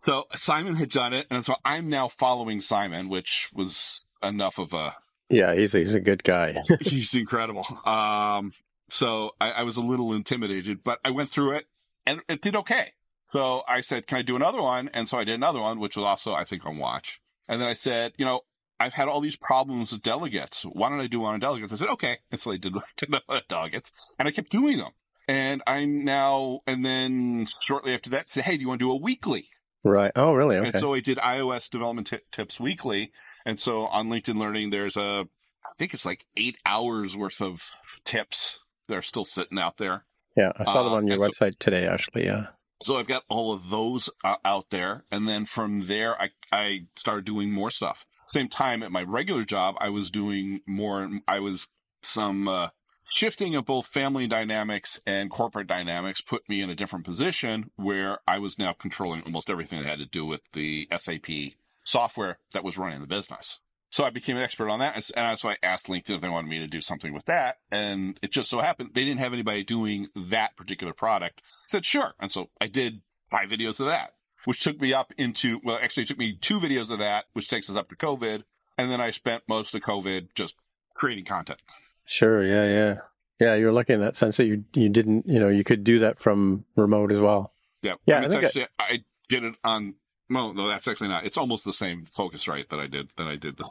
[0.00, 4.72] So Simon had done it, and so I'm now following Simon, which was enough of
[4.72, 4.94] a.
[5.28, 5.54] Yeah.
[5.54, 6.62] He's a, he's a good guy.
[6.80, 7.66] He's incredible.
[7.84, 8.52] Um,
[8.88, 11.66] so I, I was a little intimidated, but I went through it,
[12.06, 12.92] and it did okay.
[13.26, 15.96] So I said, "Can I do another one?" And so I did another one, which
[15.96, 17.20] was also, I think, on Watch.
[17.48, 18.42] And then I said, "You know,
[18.78, 20.62] I've had all these problems with delegates.
[20.62, 23.14] Why don't I do one on delegates?" I said, "Okay." And so I did, did
[23.28, 24.92] on delegates, and I kept doing them.
[25.28, 28.92] And I'm now, and then shortly after that, said, "Hey, do you want to do
[28.92, 29.48] a weekly?"
[29.82, 30.12] right.
[30.16, 30.56] Oh, really?
[30.56, 30.68] Okay.
[30.68, 33.12] And so I did iOS development ti- tips weekly.
[33.44, 35.24] And so on LinkedIn Learning, there's a,
[35.64, 37.62] I think it's like eight hours worth of
[38.04, 38.58] tips
[38.88, 40.04] that are still sitting out there.
[40.36, 40.52] yeah.
[40.58, 41.86] I saw them uh, on your website today.
[41.86, 42.24] Actually.
[42.24, 42.46] Yeah.
[42.82, 45.04] So I've got all of those uh, out there.
[45.10, 48.04] And then from there, I, I started doing more stuff.
[48.30, 51.68] Same time at my regular job, I was doing more, I was
[52.02, 52.68] some, uh,
[53.12, 58.18] shifting of both family dynamics and corporate dynamics put me in a different position where
[58.26, 62.64] I was now controlling almost everything that had to do with the SAP software that
[62.64, 63.58] was running the business.
[63.90, 65.10] So I became an expert on that.
[65.16, 67.58] And so I asked LinkedIn if they wanted me to do something with that.
[67.70, 71.40] And it just so happened they didn't have anybody doing that particular product.
[71.40, 72.14] I said, sure.
[72.18, 74.14] And so I did five videos of that,
[74.44, 77.70] which took me up into, well, actually took me two videos of that, which takes
[77.70, 78.42] us up to COVID.
[78.76, 80.56] And then I spent most of COVID just
[80.94, 81.62] creating content.
[82.06, 82.44] Sure.
[82.44, 82.64] Yeah.
[82.64, 82.94] Yeah.
[83.38, 83.54] Yeah.
[83.54, 86.18] You're lucky in that sense that you you didn't you know you could do that
[86.18, 87.52] from remote as well.
[87.82, 87.94] Yeah.
[88.06, 89.94] Yeah, I, mean, I think it's actually, I, did it on,
[90.28, 91.24] no, no, that's actually not.
[91.24, 93.56] It's almost the same focus right that I did, that I did.
[93.58, 93.68] The,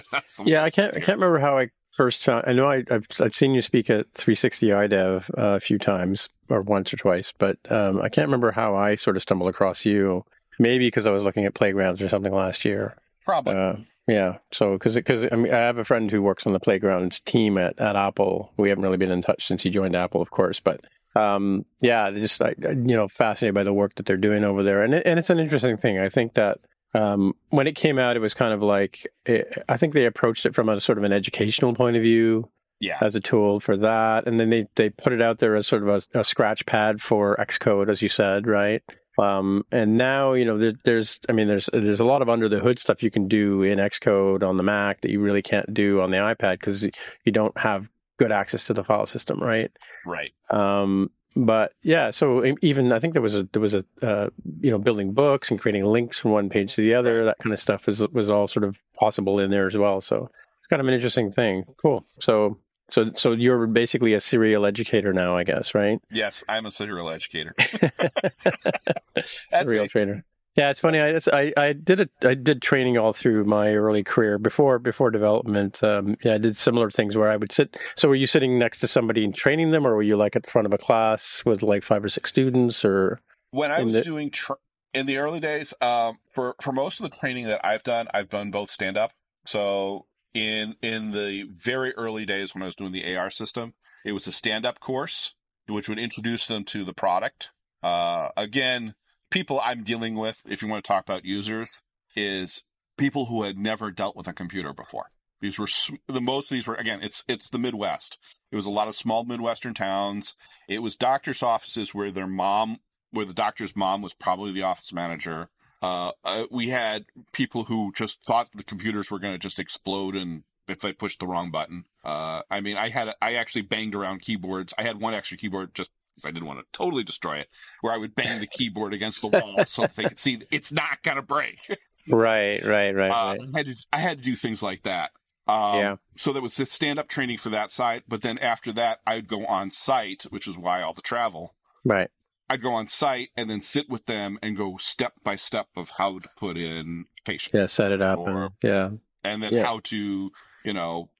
[0.44, 0.94] Yeah, I can't.
[0.94, 2.44] I can't remember how I first found.
[2.46, 6.28] I know I, I've I've seen you speak at 360 iDev uh, a few times,
[6.48, 9.84] or once or twice, but um, I can't remember how I sort of stumbled across
[9.84, 10.24] you.
[10.58, 12.94] Maybe because I was looking at playgrounds or something last year.
[13.24, 13.54] Probably.
[13.54, 14.38] Uh, yeah.
[14.52, 17.58] So because because I mean I have a friend who works on the playgrounds team
[17.58, 18.52] at at Apple.
[18.56, 20.80] We haven't really been in touch since he joined Apple, of course, but.
[21.14, 24.82] Um, yeah, just like you know, fascinated by the work that they're doing over there,
[24.82, 25.98] and it, and it's an interesting thing.
[25.98, 26.60] I think that
[26.94, 30.46] um, when it came out, it was kind of like it, I think they approached
[30.46, 32.48] it from a sort of an educational point of view
[32.80, 32.98] yeah.
[33.00, 35.82] as a tool for that, and then they they put it out there as sort
[35.82, 38.82] of a, a scratch pad for Xcode, as you said, right?
[39.18, 42.48] Um, and now you know there, there's I mean there's there's a lot of under
[42.48, 45.72] the hood stuff you can do in Xcode on the Mac that you really can't
[45.74, 47.88] do on the iPad because you don't have
[48.18, 49.70] good access to the file system, right?
[50.06, 50.32] Right.
[50.50, 54.28] Um, but yeah, so even I think there was a there was a uh,
[54.60, 57.24] you know building books and creating links from one page to the other.
[57.24, 60.00] That kind of stuff is was all sort of possible in there as well.
[60.00, 61.64] So it's kind of an interesting thing.
[61.80, 62.04] Cool.
[62.20, 62.58] So
[62.92, 65.98] so so you're basically a serial educator now, I guess, right?
[66.10, 67.54] Yes, I'm a serial educator.
[69.50, 69.88] serial me.
[69.88, 70.24] trainer.
[70.54, 71.00] Yeah, it's funny.
[71.00, 72.10] I, I I did it.
[72.22, 75.82] I did training all through my early career before before development.
[75.82, 77.78] Um, yeah, I did similar things where I would sit.
[77.96, 80.42] So were you sitting next to somebody and training them, or were you like at
[80.42, 83.20] the front of a class with like five or six students, or
[83.50, 84.52] When I was the- doing tr-
[84.92, 88.28] in the early days, um, for for most of the training that I've done, I've
[88.28, 89.12] done both stand up.
[89.46, 90.04] So
[90.34, 93.74] in in the very early days when I was doing the AR system,
[94.04, 95.34] it was a stand up course,
[95.66, 97.50] which would introduce them to the product.
[97.82, 98.94] Uh, again,
[99.30, 101.82] people I'm dealing with, if you want to talk about users,
[102.14, 102.62] is
[102.96, 105.06] people who had never dealt with a computer before.
[105.40, 105.68] These were
[106.06, 107.00] the most of these were again.
[107.02, 108.16] It's it's the Midwest.
[108.52, 110.34] It was a lot of small Midwestern towns.
[110.68, 112.78] It was doctors' offices where their mom,
[113.10, 115.48] where the doctor's mom was probably the office manager.
[115.82, 120.14] Uh, uh, we had people who just thought the computers were going to just explode
[120.14, 121.84] and if they pushed the wrong button.
[122.04, 124.72] Uh, I mean, I had I actually banged around keyboards.
[124.78, 127.48] I had one extra keyboard just because I didn't want to totally destroy it,
[127.80, 131.02] where I would bang the keyboard against the wall so they could see it's not
[131.02, 131.58] going to break.
[132.08, 133.48] right, right, right, Uh, right.
[133.54, 135.10] I had to I had to do things like that.
[135.48, 135.96] Um, Yeah.
[136.16, 139.28] So there was the stand up training for that side, but then after that, I'd
[139.28, 141.54] go on site, which is why all the travel.
[141.84, 142.10] Right.
[142.48, 145.90] I'd go on site and then sit with them and go step by step of
[145.96, 148.90] how to put in patient, Yeah, set it up Or- and yeah.
[149.24, 149.64] and then Yeah.
[149.64, 150.30] how to
[150.64, 151.10] you know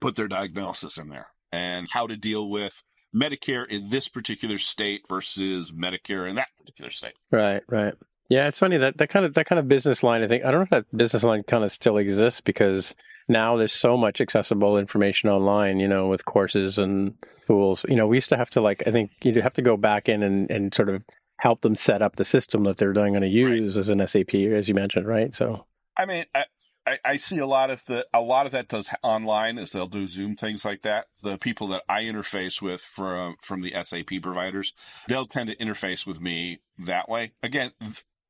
[0.00, 2.82] put their diagnosis in there and how to deal with
[3.14, 7.14] Medicare in this particular state versus Medicare in that particular state.
[7.30, 7.94] Right, right.
[8.28, 10.22] Yeah, it's funny that that kind of that kind of business line.
[10.22, 12.94] I think I don't know if that business line kind of still exists because
[13.28, 15.80] now there's so much accessible information online.
[15.80, 17.14] You know, with courses and
[17.46, 17.84] tools.
[17.88, 20.08] You know, we used to have to like I think you'd have to go back
[20.08, 21.02] in and and sort of
[21.38, 24.68] help them set up the system that they're going to use as an SAP, as
[24.68, 25.34] you mentioned, right?
[25.34, 25.66] So
[25.96, 26.44] I mean, I,
[26.86, 29.86] I, I see a lot of the a lot of that does online is they'll
[29.86, 31.06] do Zoom things like that.
[31.22, 34.72] The people that I interface with from from the SAP providers,
[35.08, 37.32] they'll tend to interface with me that way.
[37.42, 37.72] Again,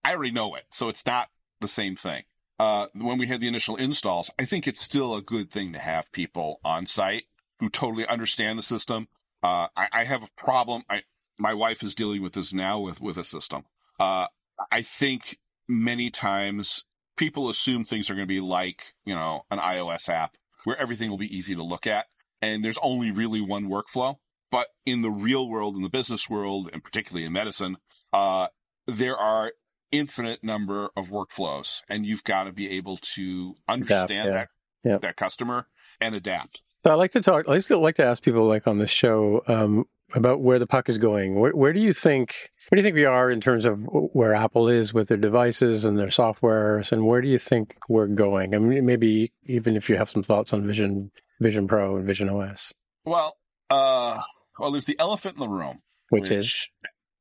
[0.05, 1.29] I already know it, so it's not
[1.61, 2.25] the same thing.
[2.63, 5.81] Uh, when we had the initial installs, I think it's still a good thing to
[5.81, 7.25] have people on site
[7.59, 9.09] who totally understand the system.
[9.43, 10.85] Uh, I, I have a problem.
[10.89, 11.03] I
[11.39, 13.65] my wife is dealing with this now with with a system.
[13.99, 14.29] Uh,
[14.71, 16.85] I think many times
[17.17, 21.11] people assume things are going to be like, you know, an iOS app where everything
[21.11, 22.07] will be easy to look at
[22.41, 24.19] and there's only really one workflow.
[24.53, 27.79] But in the real world, in the business world, and particularly in medicine,
[28.13, 28.47] uh,
[28.87, 29.51] there are
[29.93, 34.31] infinite number of workflows and you've got to be able to understand yeah.
[34.31, 34.49] that,
[34.85, 34.99] Yeah.
[34.99, 35.69] that customer
[36.01, 36.63] and adapt.
[36.85, 37.45] So I like to talk.
[37.49, 39.85] I like to ask people, like on this show, um,
[40.15, 41.39] about where the puck is going.
[41.39, 42.51] Where, where do you think?
[42.69, 43.79] Where do you think we are in terms of
[44.13, 48.09] where Apple is with their devices and their softwares, and where do you think we're
[48.09, 48.55] going?
[48.55, 52.29] I mean, maybe even if you have some thoughts on Vision, Vision Pro, and Vision
[52.29, 52.73] OS,
[53.05, 53.37] Well,
[53.71, 54.21] uh,
[54.59, 56.69] well, there's the elephant in the room, which, is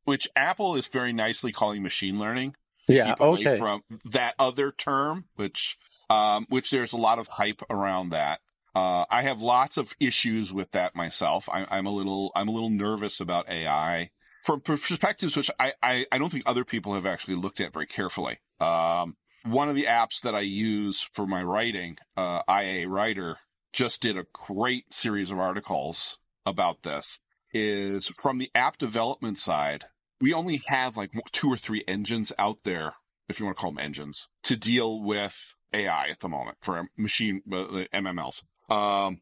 [0.05, 2.55] which Apple is very nicely calling machine learning.
[2.91, 5.77] Yeah, keep away okay, from that other term, which
[6.09, 8.41] um, which there's a lot of hype around that.
[8.73, 11.49] Uh, I have lots of issues with that myself.
[11.51, 14.11] I, I'm a little I'm a little nervous about AI
[14.43, 17.85] from perspectives which I, I, I don't think other people have actually looked at very
[17.85, 18.39] carefully.
[18.59, 23.37] Um, one of the apps that I use for my writing, uh, IA Writer,
[23.73, 27.19] just did a great series of articles about this.
[27.53, 29.85] Is from the app development side,
[30.21, 32.93] we only have like two or three engines out there,
[33.27, 36.87] if you want to call them engines, to deal with AI at the moment for
[36.97, 38.43] machine uh, MMLs.
[38.69, 39.21] Um,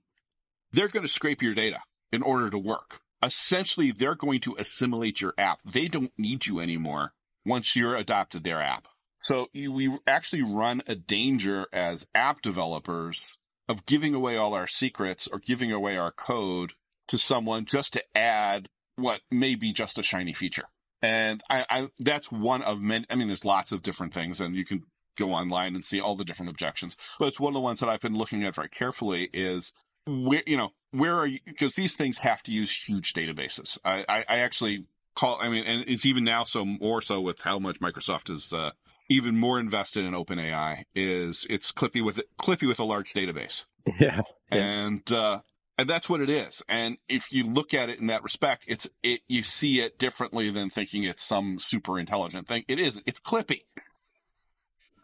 [0.72, 1.80] they're going to scrape your data
[2.12, 3.00] in order to work.
[3.24, 5.60] Essentially, they're going to assimilate your app.
[5.66, 7.14] They don't need you anymore
[7.46, 8.88] once you're adopted their app.
[9.20, 13.20] So we actually run a danger as app developers
[13.68, 16.74] of giving away all our secrets or giving away our code
[17.10, 20.66] to someone just to add what may be just a shiny feature.
[21.02, 23.06] And I, I that's one of many.
[23.10, 24.84] I mean, there's lots of different things, and you can
[25.18, 26.96] go online and see all the different objections.
[27.20, 29.30] But it's one of the ones that I've been looking at very carefully.
[29.34, 29.72] Is
[30.06, 31.40] where you know where are you?
[31.46, 33.78] Because these things have to use huge databases.
[33.86, 34.86] I, I, I actually
[35.16, 35.38] call.
[35.42, 38.72] I mean, and it's even now so more so with how much Microsoft is uh,
[39.10, 40.84] even more invested in OpenAI.
[40.96, 43.64] Is it's Clippy with Clippy with a large database.
[44.00, 44.22] yeah,
[44.52, 44.58] Yeah.
[44.58, 45.40] and uh,
[45.80, 46.62] and that's what it is.
[46.68, 50.52] And if you look at it in that respect, it's it you see it differently
[50.52, 52.66] than thinking it's some super intelligent thing.
[52.68, 53.04] It isn't.
[53.08, 53.62] It's Clippy.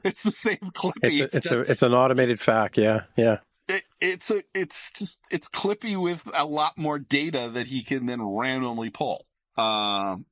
[0.03, 0.93] It's the same Clippy.
[1.01, 2.77] it's a, It's, it's just, a it's an automated fact.
[2.77, 7.65] Yeah, yeah, it, it's a it's just it's Clippy with a lot more data that
[7.65, 9.25] he can then randomly pull.
[9.57, 10.27] Um,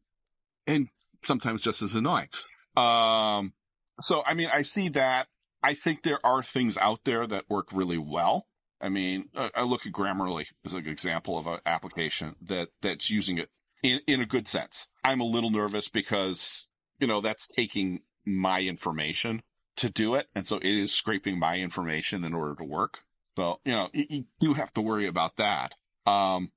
[0.67, 0.89] and
[1.23, 2.27] sometimes just as annoying.
[2.77, 3.53] Um,
[3.99, 5.25] so I mean, I see that.
[5.63, 8.45] I think there are things out there that work really well.
[8.84, 13.38] I mean, I, look at Grammarly as an example of an application that that's using
[13.38, 13.49] it
[13.81, 14.88] in, in a good sense.
[15.05, 16.67] I'm a little nervous because,
[16.99, 19.41] you know, that's taking my information
[19.77, 20.27] to do it.
[20.36, 22.99] And so it is scraping my information in order to work.
[23.38, 25.75] So, you know, you, you have to worry about that.
[26.05, 26.51] Um,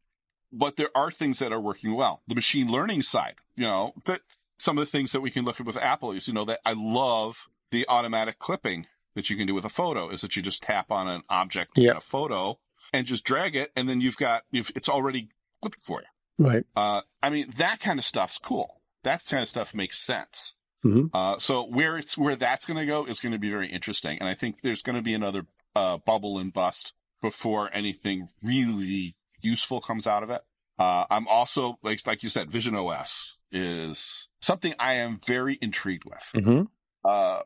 [0.53, 2.23] but there are things that are working well.
[2.27, 4.23] The machine learning side, you know, that
[4.59, 6.61] some of the things that we can look at with Apple is, you know, that
[6.65, 8.87] I love the automatic clipping
[9.17, 11.73] that you can do with a photo is that you just tap on an object
[11.77, 11.91] Yep.
[11.91, 12.59] in a photo
[12.93, 13.73] and just drag it.
[13.75, 16.47] And then you've got, you've, it's already clipped for you.
[16.47, 16.65] Right.
[16.77, 18.81] Uh, I mean, that kind of stuff's cool.
[19.03, 20.55] That kind of stuff makes sense.
[20.85, 21.11] Mhm.
[21.13, 24.19] Uh, so where it's where that's going to go is going to be very interesting,
[24.21, 26.93] and I think there's going to be another uh, bubble and bust
[27.23, 30.43] before anything really useful comes out of it.
[30.79, 36.05] Uh, I'm also like like you said, Vision OS is something I am very intrigued
[36.05, 36.45] with.
[36.45, 36.63] hmm
[37.05, 37.41] Uh,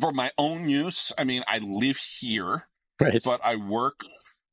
[0.00, 2.68] for my own use, I mean, I live here,
[3.00, 3.22] Right.
[3.24, 4.00] but I work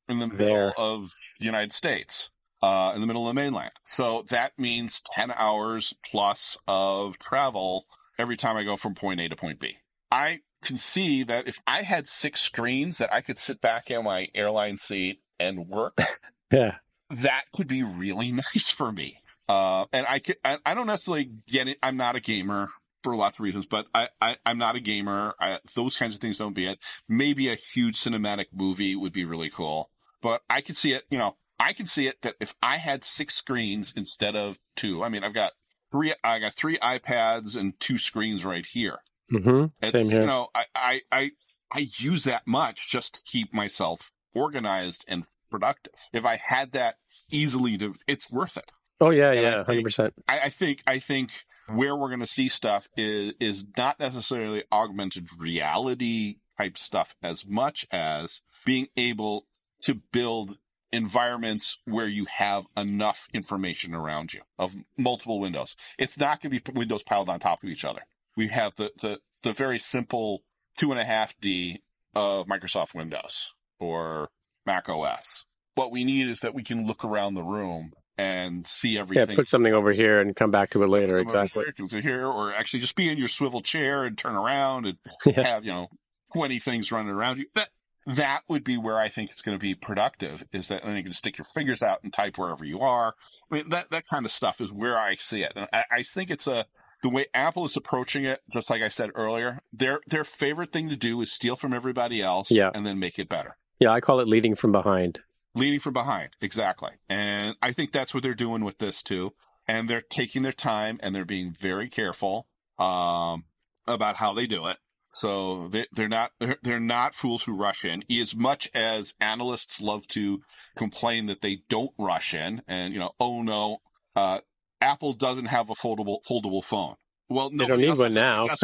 [0.08, 0.78] in the middle There.
[0.78, 2.30] of the United States,
[2.62, 3.72] uh, in the middle of the mainland.
[3.84, 7.86] So that means 10 hours plus of travel
[8.18, 9.76] every time I go from point A to point B.
[10.10, 14.04] I can see that if I had six screens that I could sit back in
[14.04, 15.98] my airline seat and work,
[16.52, 16.76] Yeah.
[17.10, 19.20] that could be really nice for me.
[19.48, 21.78] Uh, and I could, I, I don't necessarily get it.
[21.82, 22.68] I'm not a gamer
[23.06, 25.32] for lots of reasons, but I, I I'm not a gamer.
[25.38, 26.80] I, those kinds of things don't be it.
[27.08, 29.90] Maybe a huge cinematic movie would be really cool,
[30.20, 31.04] but I could see it.
[31.08, 35.04] You know, I can see it that if I had six screens instead of two.
[35.04, 35.52] I mean, I've got
[35.88, 36.14] three.
[36.24, 38.98] I got three iPads and two screens right here.
[39.32, 39.66] Mm-hmm.
[39.80, 40.22] And, Same here.
[40.22, 41.30] You know, I, I, I,
[41.70, 45.94] I use that much just to keep myself organized and productive.
[46.12, 46.96] If I had that
[47.30, 48.72] easily to, it's worth it.
[49.00, 50.14] Oh yeah, and yeah, hundred percent.
[50.26, 51.30] I, I think, I think
[51.68, 57.46] where we're going to see stuff is, is not necessarily augmented reality type stuff as
[57.46, 59.46] much as being able
[59.82, 60.58] to build
[60.92, 65.76] environments where you have enough information around you of multiple windows.
[65.98, 68.02] It's not going to be windows piled on top of each other.
[68.36, 70.42] We have the, the, the very simple
[70.76, 71.82] two and a half D
[72.14, 74.30] of Microsoft Windows or
[74.64, 75.44] Mac OS.
[75.74, 79.28] What we need is that we can look around the room and see everything.
[79.30, 81.18] Yeah, put something over here and come back to it later.
[81.18, 81.64] Some of it Exactly.
[81.64, 84.98] here, comes here, or actually just be in your swivel chair and turn around and
[85.26, 85.42] Yeah.
[85.46, 85.88] have you know
[86.32, 87.46] twenty things running around you.
[87.54, 87.68] That
[88.06, 90.44] that would be where I think it's going to be productive.
[90.52, 93.14] Is that then you can stick your fingers out and type wherever you are.
[93.50, 96.02] I mean that that kind of stuff is where I see it, and I, I
[96.02, 96.66] think it's a
[97.02, 98.40] the way Apple is approaching it.
[98.50, 102.22] Just like I said earlier, their their favorite thing to do is steal from everybody
[102.22, 102.70] else, Yeah.
[102.74, 103.56] and then make it better.
[103.78, 105.20] Yeah, I call it leading from behind.
[105.56, 106.90] Leading from behind, exactly.
[107.08, 109.32] And I think that's what they're doing with this too.
[109.66, 112.46] And they're taking their time and they're being very careful
[112.78, 113.44] um,
[113.86, 114.76] about how they do it.
[115.12, 118.04] So they, they're not they're, they're not fools who rush in.
[118.10, 120.42] As much as analysts love to
[120.76, 123.78] complain that they don't rush in, and you know, oh no,
[124.14, 124.40] uh,
[124.82, 126.96] Apple doesn't have a foldable foldable phone.
[127.30, 128.46] Well, They don't need one now.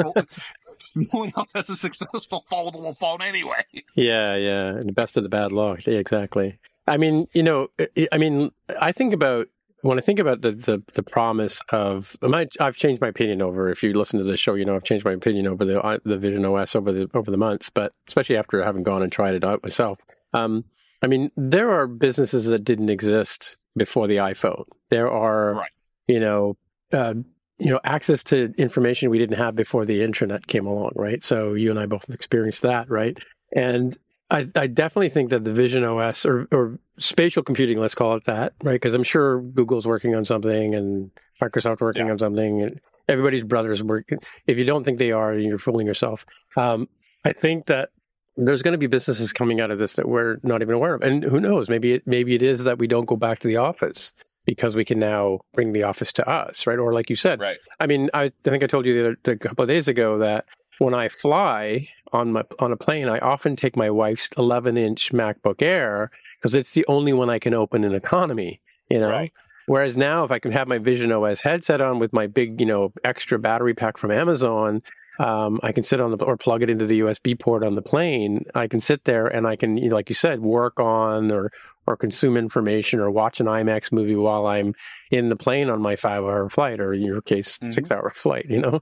[0.94, 3.64] no one else has a successful foldable phone anyway.
[3.94, 5.86] Yeah, yeah, and the best of the bad luck.
[5.86, 6.58] Yeah, exactly.
[6.86, 7.68] I mean, you know,
[8.12, 9.48] I- mean, I think about
[9.82, 13.68] when I think about the the, the promise of my, I've changed my opinion over.
[13.68, 15.98] If you listen to the show, you know I've changed my opinion over the uh,
[16.04, 19.34] the Vision OS over the over the months, but especially after having gone and tried
[19.34, 19.98] it out myself.
[20.34, 20.64] Um,
[21.02, 24.64] I mean, there are businesses that didn't exist before the iPhone.
[24.90, 25.70] There are, Right.
[26.06, 26.56] you know,
[26.92, 27.14] uh,
[27.58, 31.22] you know, access to information we didn't have before the internet came along, right?
[31.24, 33.18] So you and I both experienced that, right?
[33.54, 33.98] And
[34.32, 38.24] I, I definitely think that the Vision OS or, or spatial computing, let's call it
[38.24, 38.72] that, right?
[38.74, 41.10] Because I'm sure Google's working on something and
[41.40, 42.12] Microsoft working Yeah.
[42.12, 44.18] on something, and everybody's brothers working.
[44.46, 46.24] If you don't think they are, you're fooling yourself.
[46.56, 46.88] Um,
[47.24, 47.90] I think that
[48.36, 51.02] there's going to be businesses coming out of this that we're not even aware of,
[51.02, 51.68] and who knows?
[51.68, 54.12] Maybe it maybe it is that we don't go back to the office
[54.46, 56.78] because we can now bring the office to us, right?
[56.78, 57.58] Or like you said, Right.
[57.78, 60.18] I mean, I, I think I told you the other, a couple of days ago
[60.18, 60.46] that
[60.82, 65.12] when I fly on my on a plane, I often take my wife's 11 inch
[65.12, 68.60] MacBook Air because it's the only one I can open in economy.
[68.90, 69.10] You know.
[69.10, 69.32] Right.
[69.66, 72.66] Whereas now, if I can have my Vision OS headset on with my big, you
[72.66, 74.82] know, extra battery pack from Amazon,
[75.20, 77.82] um, I can sit on the or plug it into the USB port on the
[77.82, 78.44] plane.
[78.56, 81.52] I can sit there and I can, you know, like you said, work on or
[81.86, 84.74] or consume information or watch an IMAX movie while I'm
[85.10, 87.72] in the plane on my five hour flight or in your case Mhm.
[87.74, 88.46] six hour flight.
[88.48, 88.80] You know,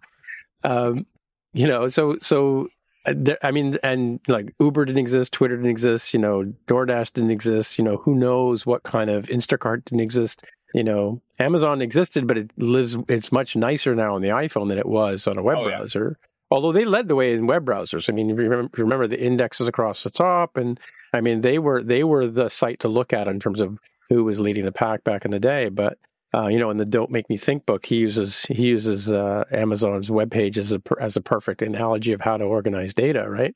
[0.64, 1.06] um,
[1.52, 2.68] you know, so so.
[3.06, 7.14] uh, there- I mean, and like Uber didn't exist, Twitter didn't exist, you know, DoorDash
[7.14, 10.42] didn't exist, you know, who knows what kind of Instacart didn't exist.
[10.74, 12.96] You know, Amazon existed, but it lives.
[13.08, 15.78] It's much nicer now on the iPhone than it was on a web Oh, yeah.
[15.78, 16.18] browser
[16.52, 18.08] Although they led the way in web browsers.
[18.08, 20.78] I mean, if you remember, remember the indexes across the top, and
[21.12, 23.78] I mean they were they were the site to look at in terms of
[24.08, 25.68] who was leading the pack back in the day.
[25.70, 25.96] But
[26.34, 29.44] uh, you know, in the "Don't Make Me Think" book, he uses he uses uh,
[29.52, 33.28] Amazon's web page as a as a perfect analogy of how to organize data.
[33.28, 33.54] Right?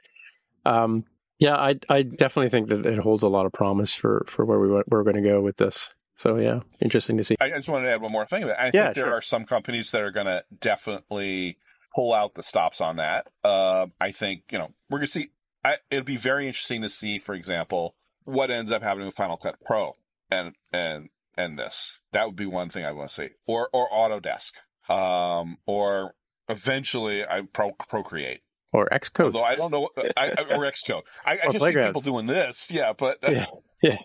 [0.65, 1.05] Um,
[1.39, 4.59] yeah, I I definitely think that it holds a lot of promise for for where
[4.59, 5.91] we we're going to go with this.
[6.17, 7.37] So yeah, interesting to see.
[7.41, 8.45] I just wanted to add one more thing.
[8.45, 9.15] I Yeah, think there sure.
[9.15, 11.59] are some companies that are going to definitely
[11.95, 13.29] pull out the stops on that.
[13.43, 15.31] Uh, I think you know we're going to see.
[15.65, 17.95] I, it'll be very interesting to see, for example,
[18.25, 19.95] what ends up happening with Final Cut Pro
[20.31, 21.99] and and and this.
[22.13, 24.53] That would be one thing I want to see, or or Autodesk,
[24.91, 26.15] um, or
[26.49, 28.41] eventually I pro, Procreate.
[28.73, 29.27] Or Xcode.
[29.27, 31.03] Although I don't know, I, I, or Xcode.
[31.25, 33.47] I, I just see people doing this, yeah, but Yeah,
[33.83, 33.99] yeah.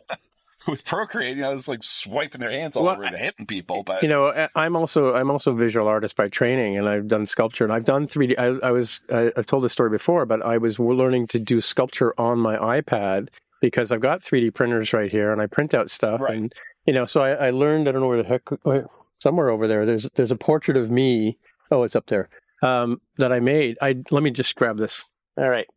[0.68, 3.82] with Procreate, you know, it's like swiping their hands all Well, over and hitting people.
[3.84, 7.26] But you know i'm also i'm also a visual artist by training and i've done
[7.26, 10.42] sculpture and i've done 3d i, I was I, i've told this story before but
[10.46, 13.30] i was learning to do sculpture on my ipad
[13.62, 16.36] because i've got 3d printers right here and i print out stuff Right.
[16.38, 16.54] and
[16.86, 18.44] you know so I, I learned i don't know where the heck
[19.20, 21.38] somewhere over there there's there's a portrait of me
[21.72, 22.30] oh it's up there
[22.64, 25.04] um, that i made i let me just grab this
[25.38, 25.68] all right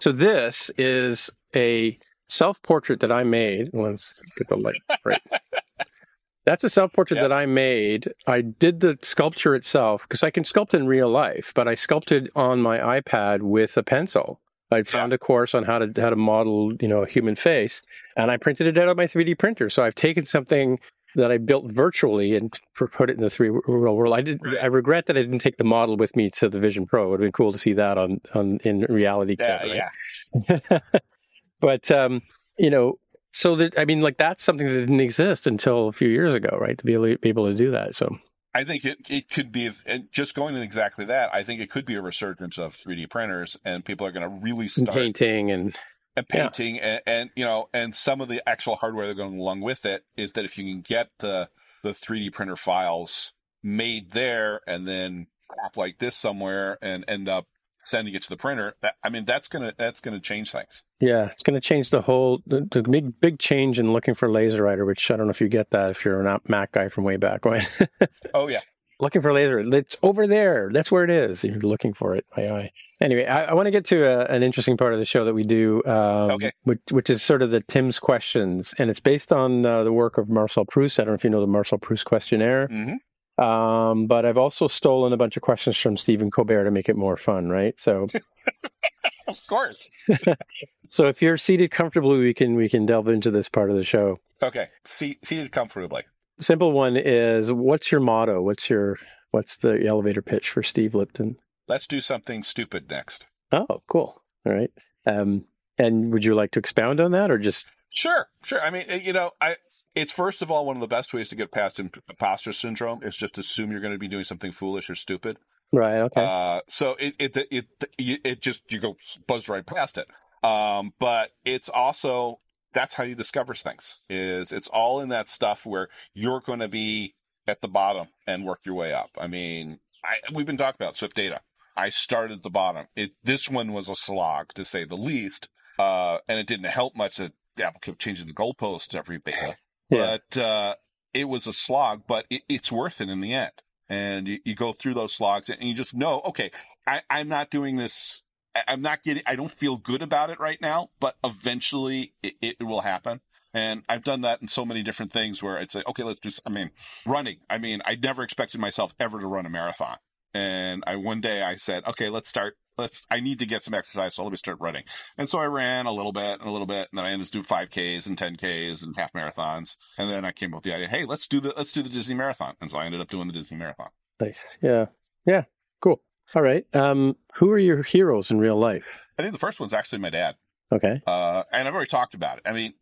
[0.00, 1.96] so this is a
[2.28, 5.20] self-portrait that i made let's get the light right
[6.46, 7.24] that's a self portrait Yep.
[7.28, 8.12] that I made.
[8.26, 12.30] I did the sculpture itself because I can sculpt in real life, but I sculpted
[12.34, 14.40] on my iPad with a pencil.
[14.70, 17.82] I found a course on how to how to model, you know, a human face,
[18.16, 19.68] and I printed it out on my 3D printer.
[19.70, 20.78] So I've taken something
[21.16, 24.14] that I built virtually and put it in the three real world.
[24.14, 24.40] I did.
[24.44, 24.58] Right.
[24.62, 27.06] I regret that I didn't take the model with me to the Vision Pro.
[27.06, 29.36] It would have been cool to see that on on in reality.
[29.38, 30.62] yeah, right?
[30.70, 30.78] yeah.
[31.60, 32.22] but um,
[32.58, 32.98] you know,
[33.32, 36.56] so that I mean, like that's something that didn't exist until a few years ago,
[36.60, 36.78] right?
[36.78, 37.94] To be able, be able to do that.
[37.94, 38.16] So
[38.54, 41.70] I think it, it could be, and just going to exactly that, I think it
[41.70, 44.94] could be a resurgence of 3D printers, and people are going to really and start
[44.94, 45.78] painting and
[46.16, 46.50] and Yeah.
[46.50, 49.86] painting, and, and you know, and some of the actual hardware that going along with
[49.86, 51.48] it is that if you can get the
[51.82, 53.32] the 3D printer files
[53.62, 57.46] made there, and then crap like this somewhere, and end up
[57.84, 60.82] sending it to the printer, that I mean, that's gonna that's gonna change things.
[61.00, 64.30] Yeah, it's going to change the whole the, the big big change in looking for
[64.30, 64.84] laser writer.
[64.84, 67.16] Which I don't know if you get that if you're an Mac guy from way
[67.16, 67.66] back when.
[68.34, 68.60] Oh yeah,
[69.00, 69.58] looking for laser.
[69.60, 70.70] It's over there.
[70.72, 71.42] That's where it is.
[71.42, 72.24] You're looking for it.
[72.36, 72.70] Aye, aye.
[73.00, 75.34] Anyway, I, I want to get to a, an interesting part of the show that
[75.34, 76.52] we do, um, Okay.
[76.64, 80.16] which, which is sort of the Tim's questions, and it's based on uh, the work
[80.18, 81.00] of Marcel Proust.
[81.00, 82.94] I don't know if you know the Marcel Proust questionnaire, hmm
[83.42, 86.96] um, but I've also stolen a bunch of questions from Stephen Colbert to make it
[86.96, 87.74] more fun, right?
[87.78, 88.06] So,
[89.28, 89.88] of course.
[90.90, 93.84] so if you're seated comfortably, we can we can delve into this part of the
[93.84, 94.18] show.
[94.42, 96.02] Okay, seat, seated comfortably.
[96.40, 98.40] Simple one is, what's your motto?
[98.40, 98.98] What's your
[99.30, 101.36] what's the elevator pitch for Steve Lipton?
[101.68, 103.26] Let's do something stupid next.
[103.52, 104.22] Oh, cool.
[104.46, 104.70] All right.
[105.06, 105.44] Um,
[105.78, 108.60] and would you like to expound on that or just Sure, sure.
[108.60, 109.56] I mean, eh, you know, I
[109.94, 113.02] it's first of all one of the best ways to get past imp- imposter syndrome
[113.02, 115.38] is just assume you're going to be doing something foolish or stupid.
[115.72, 116.00] Right?
[116.02, 116.24] Okay.
[116.24, 117.66] Uh, so it it it
[117.98, 118.96] it, it just you go
[119.26, 120.08] buzz right past it.
[120.42, 122.40] Um, but it's also
[122.72, 123.96] that's how you discover things.
[124.08, 127.14] Is it's all in that stuff where you're going to be
[127.46, 129.10] at the bottom and work your way up.
[129.18, 131.40] I mean, I, we've been talking about Swift Data.
[131.76, 132.86] I started at the bottom.
[132.96, 135.48] It this one was a slog to say the least,
[135.78, 139.56] uh, and it didn't help much that Apple kept changing the goalposts every beta.
[139.88, 140.18] Yeah.
[140.30, 140.74] But uh,
[141.12, 143.52] it was a slog, but it, it's worth it in the end.
[143.90, 146.52] And you, you go through those slogs and you just know, okay,
[146.86, 148.22] I, I'm not doing this.
[148.66, 152.62] I'm not getting, I don't feel good about it right now, but eventually it, it
[152.62, 153.20] will happen.
[153.52, 156.30] And I've done that in so many different things where I'd say, okay, let's do,
[156.46, 156.70] I mean,
[157.04, 157.38] running.
[157.50, 159.98] I mean, I never expected myself ever to run a marathon.
[160.32, 163.74] And I, one day I said, okay, let's start, let's, I need to get some
[163.74, 164.14] exercise.
[164.14, 164.84] So let me start running.
[165.16, 166.88] And so I ran a little bit and a little bit.
[166.90, 169.76] And then I ended up doing 5Ks and 10Ks and half marathons.
[169.98, 171.88] And then I came up with the idea, hey, let's do the, let's do the
[171.88, 172.54] Disney marathon.
[172.60, 173.90] And so I ended up doing the Disney marathon.
[174.20, 174.58] Nice.
[174.62, 174.86] Yeah.
[175.26, 175.44] Yeah.
[175.80, 176.00] Cool.
[176.34, 176.64] All right.
[176.74, 179.00] Um, who are your heroes in real life?
[179.18, 180.36] I think the first one's actually my dad.
[180.72, 181.00] Okay.
[181.06, 182.44] Uh, and I've already talked about it.
[182.46, 182.74] I mean,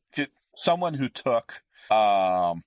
[0.56, 1.54] someone who took,
[1.90, 2.62] um,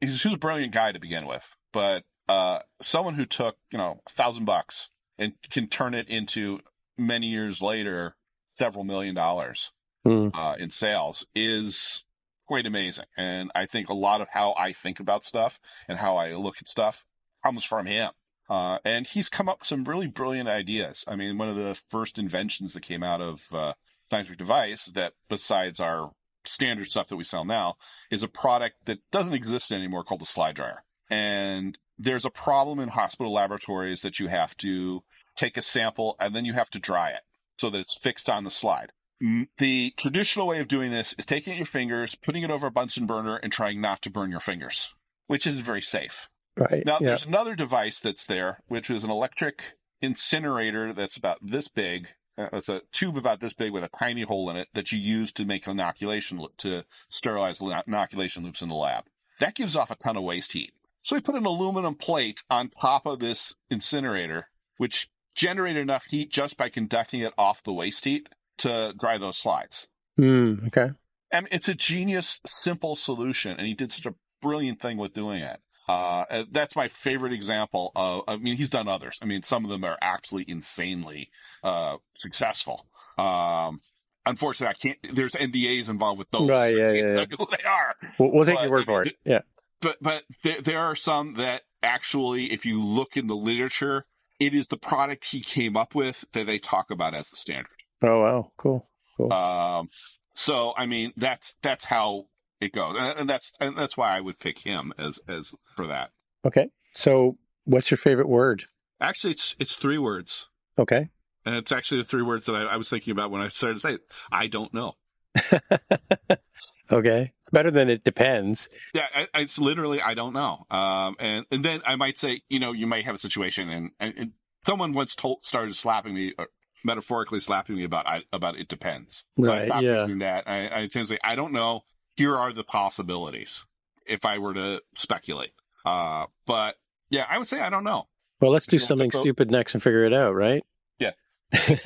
[0.00, 3.78] he's, he was a brilliant guy to begin with, but, uh, someone who took, you
[3.78, 4.88] know, a thousand bucks
[5.18, 6.60] and can turn it into
[6.96, 8.16] many years later,
[8.56, 9.70] several million dollars,
[10.04, 10.28] Hmm.
[10.34, 12.04] uh, in sales is
[12.46, 13.06] quite amazing.
[13.16, 15.58] And I think a lot of how I think about stuff
[15.88, 17.06] and how I look at stuff
[17.42, 18.10] comes from him.
[18.50, 21.04] Uh, and he's come up with some really brilliant ideas.
[21.08, 23.72] I mean, one of the first inventions that came out of uh,
[24.10, 26.12] scientific device that, besides our
[26.44, 27.76] standard stuff that we sell now,
[28.10, 30.84] is a product that doesn't exist anymore called the slide dryer.
[31.08, 35.02] And there's a problem in hospital laboratories that you have to
[35.36, 37.22] take a sample, and then you have to dry it
[37.58, 38.92] so that it's fixed on the slide.
[39.22, 42.70] Mm, The traditional way of doing this is taking your fingers, putting it over a
[42.70, 44.92] Bunsen burner, and trying not to burn your fingers,
[45.26, 46.28] which isn't very safe.
[46.56, 46.84] Right.
[46.84, 47.08] Now, yeah.
[47.08, 52.08] there's another device that's there, which is an electric incinerator that's about this big.
[52.38, 54.98] Uh, It's a tube about this big with a tiny hole in it that you
[54.98, 59.04] use to make inoculation to sterilize inoculation loops in the lab.
[59.40, 60.72] That gives off a ton of waste heat.
[61.04, 64.48] So we put an aluminum plate on top of this incinerator,
[64.78, 69.36] which generated enough heat just by conducting it off the waste heat to dry those
[69.36, 69.86] slides.
[70.16, 70.92] Hmm, okay.
[71.30, 75.42] And it's a genius, simple solution, and he did such a brilliant thing with doing
[75.42, 75.60] it.
[75.86, 78.22] Uh, that's my favorite example of.
[78.26, 79.18] I mean, he's done others.
[79.20, 81.28] I mean, some of them are absolutely insanely
[81.62, 82.86] uh, successful.
[83.18, 83.82] Um,
[84.24, 85.14] unfortunately, I can't.
[85.14, 86.48] There's NDAs involved with those.
[86.48, 87.94] Right, yeah, can't yeah, who they are.
[88.18, 89.16] We'll, we'll take But, your word I for it.
[89.26, 89.40] Yeah.
[89.80, 94.06] But but there, there are some that actually, if you look in the literature,
[94.40, 97.68] it is the product he came up with that they talk about as the standard.
[98.02, 98.88] Oh wow, cool.
[99.30, 99.88] Um,
[100.34, 102.26] so I mean, that's that's how
[102.60, 105.86] it goes, and and that's and that's why I would pick him as as for
[105.86, 106.10] that.
[106.46, 106.68] Okay.
[106.94, 108.64] So, what's your favorite word?
[109.00, 110.48] Actually, it's it's three words,
[110.78, 111.08] Okay.
[111.44, 113.74] and it's actually the three words that I, I was thinking about when I started
[113.74, 114.00] to say it.
[114.30, 114.94] I don't know.
[116.92, 117.32] okay.
[117.40, 118.68] It's better than it depends.
[118.92, 120.66] Yeah, it's literally I don't know.
[120.70, 123.90] Um, and and then I might say, you know, you might have a situation, and,
[124.00, 124.32] and, and
[124.66, 126.48] someone once told started slapping me, or
[126.84, 129.24] metaphorically slapping me about I, about it depends.
[129.42, 130.00] So I Right, stopped yeah.
[130.02, 130.48] using that.
[130.48, 131.82] I, I tend to say I don't know.
[132.16, 133.64] Here are the possibilities
[134.06, 135.52] if I were to speculate.
[135.84, 136.76] Uh, but
[137.10, 138.06] yeah, I would say I don't know.
[138.40, 140.64] Well, let's do you want to something stupid next and figure it out, right?
[140.98, 141.12] Yeah.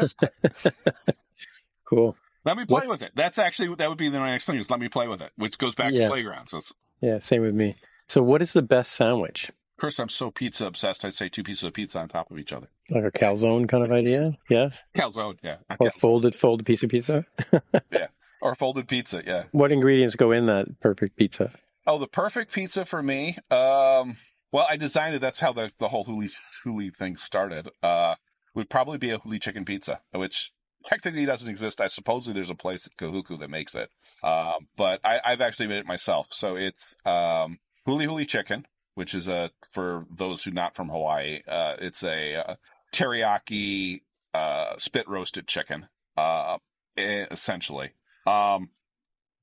[1.85, 2.17] cool.
[2.45, 3.13] Let me play What's- with it.
[3.15, 5.59] That's actually that would be the next thing is let me play with it, which
[5.59, 6.05] goes back Yeah.
[6.05, 6.51] to playgrounds.
[6.53, 6.61] So,
[7.01, 7.77] Yeah, same with me.
[8.07, 9.49] So, what is the best sandwich?
[9.51, 11.05] of course, I'm so pizza obsessed.
[11.05, 12.67] I'd say two pieces of pizza on top of each other.
[12.91, 14.37] Like a calzone kind of idea?
[14.51, 14.71] Yeah.
[14.95, 15.93] Calzone, yeah, Or calzone.
[16.01, 17.25] folded, folded piece of pizza?
[17.93, 18.09] Yeah,
[18.41, 19.45] or folded pizza, yeah.
[19.53, 21.53] What ingredients go in that perfect pizza?
[21.87, 23.37] Oh, the perfect pizza for me.
[23.53, 24.17] Um,
[24.51, 25.21] well, I designed it.
[25.21, 26.31] That's how the, the whole Huli
[26.65, 27.69] Huli thing started.
[27.83, 28.15] Uh,
[28.55, 30.51] would probably be a Huli chicken pizza, which
[30.89, 31.81] technically doesn't exist.
[31.81, 33.91] I supposedly there's a place at Kahuku that makes it.
[34.23, 36.29] Um, but I, I've actually made it myself.
[36.31, 41.41] So it's um, Huli Huli chicken, which is a for those who not from Hawaii.
[41.47, 42.55] Uh, it's a uh,
[42.93, 44.01] teriyaki
[44.33, 46.57] uh, spit roasted chicken, uh,
[46.97, 47.93] essentially.
[48.27, 48.71] Um,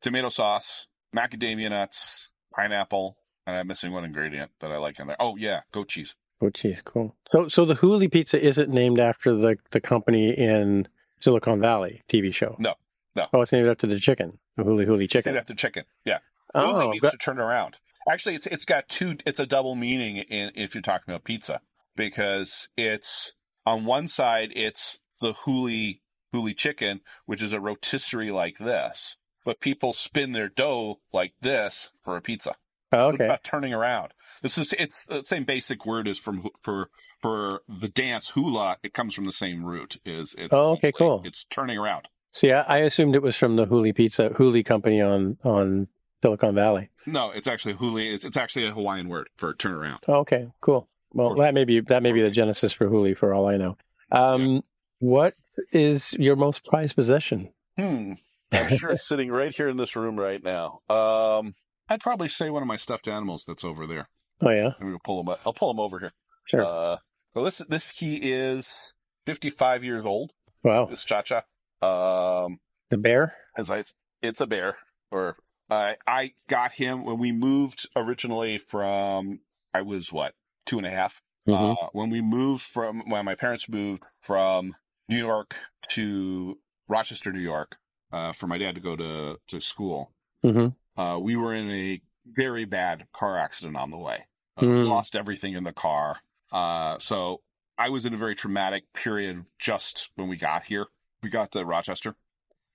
[0.01, 5.17] tomato sauce, macadamia nuts, pineapple, and I'm missing one ingredient that I like in there.
[5.19, 6.15] Oh yeah, goat cheese.
[6.41, 7.15] Goat cheese, cool.
[7.29, 10.87] So, so the Huli Pizza isn't named after the the company in
[11.19, 12.55] Silicon Valley TV show.
[12.59, 12.75] No,
[13.15, 13.27] no.
[13.33, 15.33] Oh, it's named after the chicken, the Huli Huli It's chicken.
[15.33, 15.85] named after chicken.
[16.05, 16.19] Yeah.
[16.53, 17.77] Oh, Huli means got- to turn around.
[18.09, 19.17] Actually, it's it's got two.
[19.25, 21.61] It's a double meaning in if you're talking about pizza
[21.95, 23.33] because it's
[23.65, 26.01] on one side it's the huli
[26.33, 31.89] huli chicken, which is a rotisserie like this, but people spin their dough like this
[32.03, 32.55] for a pizza.
[32.93, 33.25] oh, It's okay.
[33.25, 34.13] about turning around.
[34.43, 36.89] This is it's the same basic word as from for
[37.25, 38.77] for the dance hula.
[38.83, 39.97] It comes from the same root.
[40.05, 41.21] Is it's Oh, okay, cool.
[41.25, 42.07] It's turning around.
[42.33, 45.87] See, I, I assumed it was from the Huli Pizza Hooli company on on
[46.21, 46.89] Silicon Valley.
[47.05, 48.13] No, it's actually huli.
[48.13, 49.99] It's it's actually a Hawaiian word for turn around.
[50.07, 50.87] Oh, okay, cool.
[51.13, 53.57] Well, Or- that may be that may be the genesis for Hooli, for all I
[53.57, 53.77] know.
[54.11, 54.63] Um,
[54.99, 55.33] What
[55.71, 57.49] is your most prized possession?
[57.79, 58.13] Hmm.
[58.51, 60.79] I'm sure it's sitting right here in this room right now.
[60.89, 61.55] Um,
[61.89, 64.09] I'd probably say one of my stuffed animals that's over there.
[64.41, 65.29] Oh yeah, I'm gonna pull him.
[65.29, 65.39] Up.
[65.45, 66.13] I'll pull them over here.
[66.45, 66.63] sure.
[66.63, 66.97] Uh,
[67.35, 68.93] well, this this he is
[69.25, 70.31] 55 years old.
[70.63, 71.43] wow, This Cha Cha.
[71.81, 72.59] Um,
[72.89, 73.35] the bear.
[73.57, 73.83] as I,
[74.21, 74.77] it's a bear.
[75.11, 75.37] Or
[75.69, 79.39] I I got him when we moved originally from.
[79.73, 80.33] I was what
[80.65, 81.21] two and a half.
[81.47, 81.73] Mhm.
[81.79, 84.75] Uh, when we moved from when my parents moved from
[85.09, 85.55] New York
[85.91, 86.57] to
[86.87, 87.77] Rochester, New York,
[88.11, 90.11] uh, for my dad to go to to school,
[90.43, 90.75] Mhm.
[90.97, 94.25] uh, we were in a very bad car accident on the way.
[94.57, 94.87] Uh, We Mm.
[94.87, 96.21] lost everything in the car.
[96.55, 97.41] Uh, so
[97.77, 100.85] I was in a very traumatic period just when we got here.
[101.21, 102.15] We got to Rochester,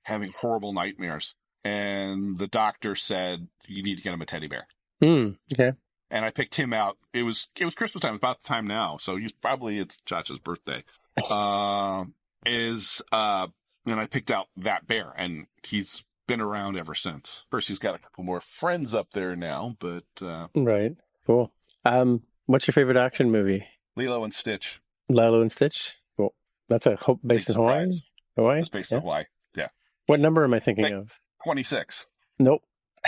[0.03, 4.67] having horrible nightmares, and the doctor said you need to get him a teddy bear
[5.01, 5.31] Hmm.
[5.53, 5.73] Okay.
[6.11, 6.99] and I picked him out.
[7.15, 10.39] It was it was Christmas time, about the time now, so he's probably it's Chacha's
[10.39, 10.85] birthday.
[11.31, 12.15] Um,
[12.47, 13.47] is uh,
[13.87, 17.45] and I picked out that bear, and he's been around ever since.
[17.51, 20.97] First, he's got a couple more friends up there now, but uh, Right.
[21.27, 21.51] Cool.
[21.85, 23.67] Um, what's your favorite action movie?
[23.97, 24.81] Lilo and Stitch.
[25.09, 25.95] Lilo and Stitch.
[26.17, 26.35] Cool.
[26.69, 27.85] That's a ho- based Big in Hawaii.
[27.85, 28.03] surprise.
[28.37, 28.61] Hawaii.
[28.61, 28.97] It's based Yeah.
[28.99, 29.25] in Hawaii.
[29.57, 29.69] Yeah.
[30.07, 31.13] What number am I thinking Thank- of?
[31.45, 32.07] Twenty six.
[32.39, 32.63] Nope.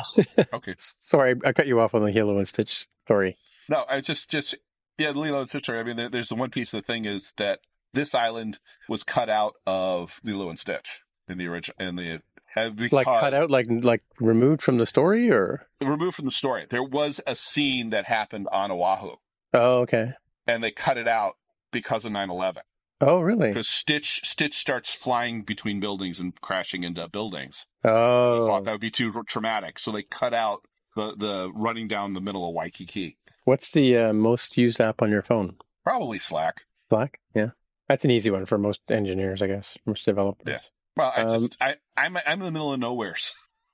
[0.55, 0.74] Okay.
[1.01, 3.36] Sorry, I cut you off on the Lilo and Stitch story.
[3.68, 4.55] No, I just just
[4.99, 5.64] yeah, Lilo and Stitch.
[5.64, 5.78] Story.
[5.80, 7.61] I mean, there, there's the one piece of the thing is that
[7.93, 12.20] this island was cut out of Lilo and Stitch in the original in the
[12.57, 16.66] uh, Like cut out, like like removed from the story, or removed from the story.
[16.68, 19.16] There was a scene that happened on Oahu,
[19.55, 20.12] oh, okay.
[20.46, 21.34] and they cut it out
[21.70, 22.59] because of 9/11.
[23.00, 23.48] Oh, really?
[23.48, 27.66] Because Stitch Stitch starts flying between buildings and crashing into buildings.
[27.82, 31.88] They Oh, thought that would be too traumatic, so they cut out the the running
[31.88, 33.16] down the middle of Waikiki.
[33.44, 35.57] what's the uh, most used app on your phone?
[35.82, 36.62] Probably Slack.
[36.90, 37.18] Slack.
[37.34, 37.50] Yeah,
[37.88, 40.46] that's an easy one for most engineers, I guess, most developers.
[40.46, 40.61] Yeah.
[40.96, 43.16] Well, I Um, just I I'm I'm in the middle of nowhere.
[43.16, 43.32] So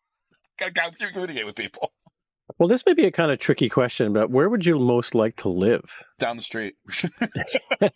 [0.59, 1.93] gotta gotta communicate with people
[2.57, 5.37] Well, this may be a kind of tricky question, but where would you most like
[5.37, 6.03] to live?
[6.19, 6.77] down the street.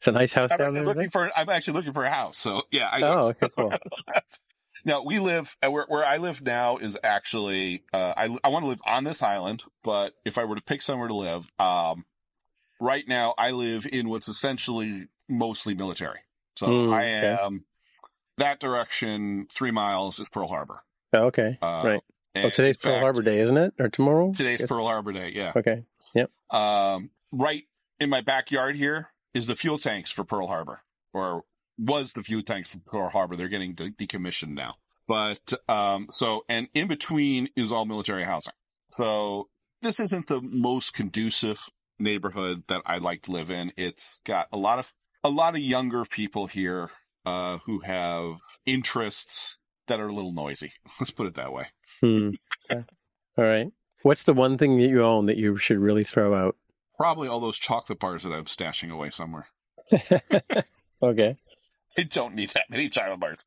[0.00, 0.84] It's a nice house I'm down there.
[0.84, 2.38] looking for I'm actually looking for a house.
[2.38, 3.72] So yeah, I Oh, okay, cool.
[4.84, 8.62] Now we live uh, where where I live now is actually uh, I I want
[8.62, 12.04] to live on this island, but if I were to pick somewhere to live, um,
[12.80, 16.20] right now I live in what's essentially mostly military.
[16.56, 17.42] So Mm, I okay.
[17.42, 17.64] am
[18.36, 19.48] that direction.
[19.52, 20.84] Three miles is Pearl Harbor.
[21.12, 21.58] Oh, okay.
[21.60, 22.00] Uh, Right.
[22.44, 23.74] Oh, today's in Pearl Harbor Day, isn't it?
[23.78, 24.32] Or tomorrow?
[24.32, 25.32] Today's Pearl Harbor Day.
[25.34, 25.52] Yeah.
[25.56, 25.84] Okay.
[26.14, 26.30] Yep.
[26.50, 27.64] Um, right
[28.00, 30.82] in my backyard here is the fuel tanks for Pearl Harbor,
[31.12, 31.44] or
[31.78, 33.36] was the fuel tanks for Pearl Harbor.
[33.36, 34.76] They're getting de- decommissioned now.
[35.06, 38.52] But um, so, and in between is all military housing.
[38.90, 39.48] So
[39.82, 41.60] this isn't the most conducive
[41.98, 43.72] neighborhood that I like to live in.
[43.76, 44.92] It's got a lot of
[45.24, 46.90] a lot of younger people here
[47.26, 48.36] uh, who have
[48.66, 49.56] interests
[49.88, 50.72] that are a little noisy.
[51.00, 51.68] Let's put it that way.
[52.00, 52.30] Hmm.
[52.70, 52.84] Okay.
[53.36, 53.68] All right.
[54.02, 56.56] What's the one thing that you own that you should really throw out?
[56.96, 59.46] Probably all those chocolate bars that I'm stashing away somewhere.
[61.02, 61.36] okay.
[61.96, 63.44] I don't need that many chocolate bars.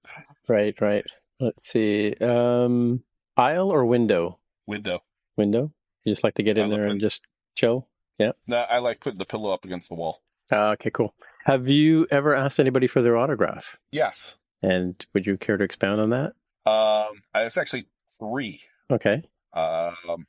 [0.47, 1.05] Right, right.
[1.39, 2.13] Let's see.
[2.21, 3.03] Um,
[3.37, 4.39] aisle or window?
[4.67, 5.03] Window.
[5.37, 5.71] Window.
[6.03, 6.91] You just like to get in there it.
[6.91, 7.21] and just
[7.55, 7.87] chill.
[8.17, 8.31] Yeah.
[8.47, 10.21] No, I like putting the pillow up against the wall.
[10.51, 11.13] Ah, okay, cool.
[11.45, 13.77] Have you ever asked anybody for their autograph?
[13.91, 14.37] Yes.
[14.61, 16.33] And would you care to expound on that?
[16.69, 17.85] Um, I- it's actually
[18.21, 19.23] three Okay.
[19.53, 20.27] um,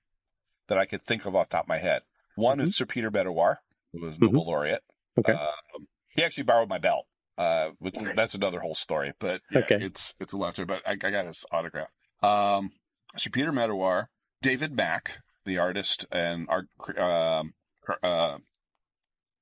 [0.68, 2.02] that I could think of off the top of my head.
[2.36, 3.56] One is Sir Peter Medawar,
[3.92, 4.82] who was Nobel laureate.
[5.18, 5.30] Mm-hmm.
[5.30, 5.32] Okay.
[5.38, 7.06] Um, he actually borrowed my belt.
[7.38, 9.78] Uh, which, that's another whole story, but yeah, Okay.
[9.80, 10.66] it's it's a lesser.
[10.66, 11.88] But I, I got his autograph.
[12.22, 12.70] Um,
[13.16, 14.06] Sir Peter Medawar,
[14.42, 16.66] David Mack, the artist and art
[16.98, 17.54] um,
[18.02, 18.36] uh,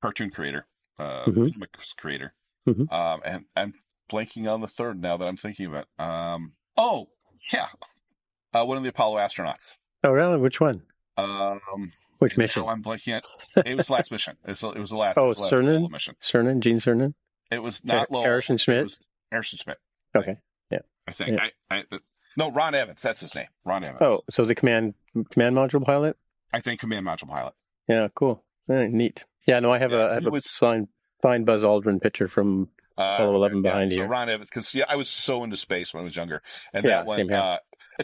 [0.01, 0.66] cartoon creator,
[0.98, 1.53] uh, Mhm.
[1.53, 2.32] comics creator.
[2.68, 2.90] Mhm.
[2.92, 3.74] Um, and I'm
[4.11, 5.88] blanking on the third now that I'm thinking of it.
[5.98, 7.09] Um, oh
[7.53, 7.68] yeah,
[8.55, 9.76] uh, one of the Apollo astronauts.
[10.05, 10.38] Oh, really?
[10.38, 10.82] Which one?
[11.16, 12.64] Um, Which mission?
[12.66, 13.24] I'm blanking at.
[13.66, 14.36] It was the last mission.
[14.46, 15.18] It was, it was the last.
[15.18, 15.90] Oh, was the last Cernan?
[15.90, 16.14] Mission.
[16.22, 16.61] Cernan?
[16.61, 17.14] Gene Cernan?
[17.51, 18.24] It was not Lowell.
[18.24, 18.82] Harrison It Schmitt?
[18.84, 19.78] was Harrison Schmitt.
[20.16, 20.36] Okay.
[20.70, 20.78] Yeah.
[21.07, 21.30] I think.
[21.38, 21.48] Yeah.
[21.70, 21.98] I, I,
[22.36, 23.03] no, Ron Evans.
[23.03, 23.48] That's his name.
[23.64, 23.98] Ron Evans.
[24.03, 24.94] Oh, so the command
[25.30, 26.16] command module pilot?
[26.53, 27.55] I think command module pilot.
[27.88, 28.44] Yeah, cool.
[28.68, 29.24] Very neat.
[29.46, 30.88] Yeah, no, I have Yeah, a I have a was- signed
[31.22, 33.98] signed Buzz Aldrin picture from Uh, Apollo 11 behind you.
[33.98, 34.09] so you.
[34.09, 36.40] Ron Evans, because yeah, I was so into space when I was younger,
[36.72, 37.18] and Yeah, that one.
[37.18, 37.36] same here.
[37.38, 37.57] Uh,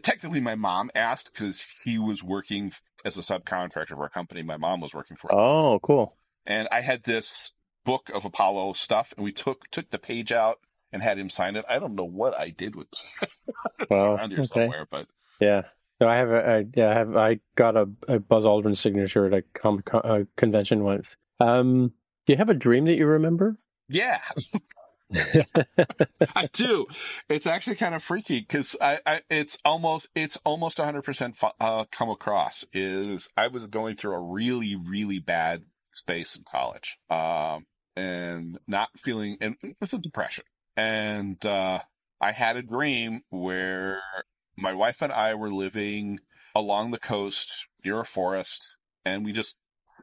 [0.03, 2.73] technically, my mom asked because he was working
[3.05, 6.17] as a subcontractor for a company my mom was working for, Oh, cool.
[6.47, 7.53] and I had this
[7.85, 10.59] book of Apollo stuff, and we took took the page out
[10.93, 11.65] and had him sign it.
[11.69, 12.89] I don't know what I did with
[13.23, 13.31] it.
[13.81, 14.47] it's Wow, around here okay.
[14.47, 15.07] somewhere, but
[15.41, 15.63] Yeah.
[16.01, 19.27] No, I have a I, yeah, I have I got a, a Buzz Aldrin signature
[19.27, 21.17] at a, com, co- a convention once.
[21.41, 21.93] Um,
[22.27, 23.59] do you have a dream that you remember?
[23.89, 24.21] yeah,
[25.15, 26.87] I do.
[27.29, 32.11] It's actually kind of freaky because I, I, it's almost, it's almost 100% uh, come
[32.11, 36.99] across is I was going through a really, really bad space in college.
[37.11, 40.45] Um, and not feeling, and it was a depression.
[40.77, 41.81] And, uh,
[42.21, 44.01] I had a dream where
[44.57, 46.21] my wife and I were living
[46.55, 49.55] along the coast near a forest and we just,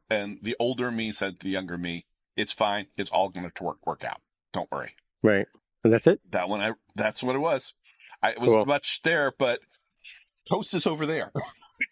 [0.10, 2.88] and the older me said to the younger me, it's fine.
[2.98, 4.22] It's all going to work, work out.
[4.54, 4.92] Don't worry
[5.22, 5.48] right.
[5.84, 6.22] And that's it?
[6.32, 7.74] that one I that's what it was.
[8.22, 8.66] I it was Cool.
[8.66, 9.60] much there, but
[10.50, 11.32] Toast is over there.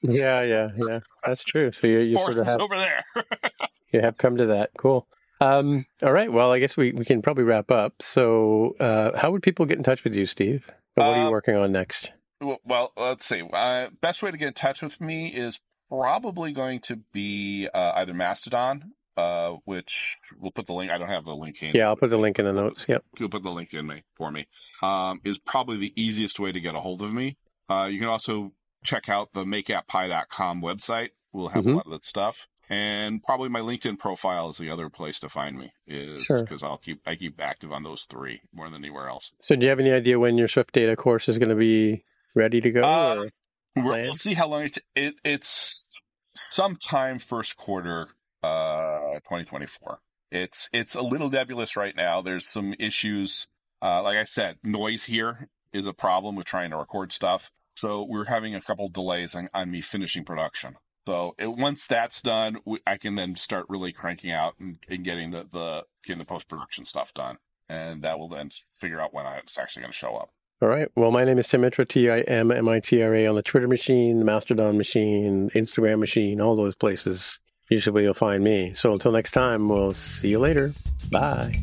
[0.04, 1.00] Yeah, yeah, yeah.
[1.26, 1.72] That's true.
[1.74, 3.04] So you you sort of have over there.
[3.92, 4.70] you have come to that.
[4.78, 5.06] Cool.
[5.42, 6.32] Um, all right.
[6.32, 7.96] Well, I guess we, we can probably wrap up.
[8.02, 10.64] So, uh, how would people get in touch with you, Steve?
[10.96, 12.12] Or what are you Uh, working on next?
[12.40, 13.42] well, well, let's see.
[13.52, 15.60] Uh, best way to get in touch with me is
[15.90, 20.92] probably going to be uh, either Mastodon, uh, which we'll put the link.
[20.92, 21.76] I don't have the link in.
[21.76, 22.86] Yeah, I'll put the link in the notes.
[22.88, 23.04] Yep.
[23.20, 24.48] You'll put the link in me for me.
[24.82, 27.38] Um, is probably the easiest way to get a hold of me.
[27.70, 28.54] Uh, you can also
[28.84, 31.10] check out the makeapppie.com website.
[31.34, 31.74] We'll have Mhm.
[31.74, 32.48] a lot of that stuff.
[32.70, 35.74] And probably my LinkedIn profile is the other place to find me.
[35.88, 36.42] Is Sure.
[36.42, 39.32] because I'll keep I keep active on those three more than anywhere else.
[39.42, 42.06] So, do you have any idea when your Swift Data course is going to be
[42.34, 42.82] ready to go?
[42.82, 43.30] Uh, or-
[43.76, 44.04] We're, Plan?
[44.06, 45.90] we'll see how long it, it it's
[46.34, 48.08] sometime first quarter
[48.44, 50.00] uh 2024
[50.32, 52.22] It's it's a little nebulous right now.
[52.22, 53.48] There's some issues.
[53.82, 57.52] Uh, like I said, noise here is a problem with trying to record stuff.
[57.76, 60.76] So we're having a couple delays on, on me finishing production.
[61.08, 65.04] So it, once that's done, we, I can then start really cranking out and, and
[65.04, 67.38] getting the, the getting the post production stuff done,
[67.70, 70.30] and that will then figure out when it's actually going to show up.
[70.62, 70.90] All right.
[70.96, 73.36] Well, my name is Tim Mitra, T I M M I T R A on
[73.36, 77.40] the Twitter machine, the Mastodon machine, Instagram machine, all those places.
[77.72, 78.74] Usually where you'll find me.
[78.76, 80.74] So until next time, we'll see you later.
[81.10, 81.56] Bye.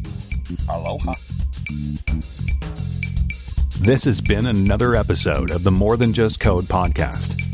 [0.71, 1.13] Aloha.
[3.81, 7.45] This has been another episode of the More Than Just Code podcast.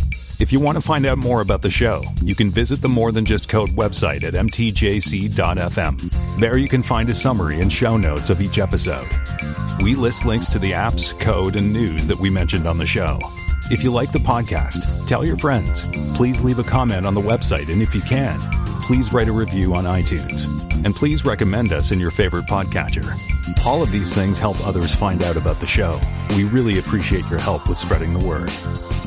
[0.40, 3.11] If you want to find out more about the show, you can visit the More
[3.11, 6.38] Than Just Code website at mtjc.fm.
[6.38, 9.09] There you can find a summary and show notes of each episode.
[9.82, 13.18] We list links to the apps, code, and news that we mentioned on the show.
[13.70, 15.88] If you like the podcast, tell your friends.
[16.14, 18.38] Please leave a comment on the website, and if you can,
[18.82, 20.44] please write a review on iTunes.
[20.84, 23.06] And please recommend us in your favorite podcatcher.
[23.64, 25.98] All of these things help others find out about the show.
[26.36, 28.50] We really appreciate your help with spreading the word.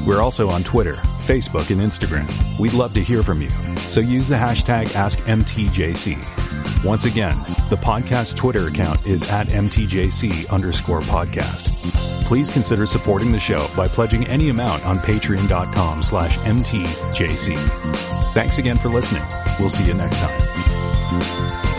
[0.08, 2.28] We're also on Twitter, Facebook, and Instagram.
[2.60, 3.50] We'd love to hear from you.
[3.78, 6.84] So use the hashtag AskMTJC.
[6.84, 7.38] Once again,
[7.70, 12.07] the podcast Twitter account is at MTJC underscore podcast.
[12.28, 17.56] Please consider supporting the show by pledging any amount on patreon.com slash MTJC.
[18.34, 19.24] Thanks again for listening.
[19.58, 21.77] We'll see you next time.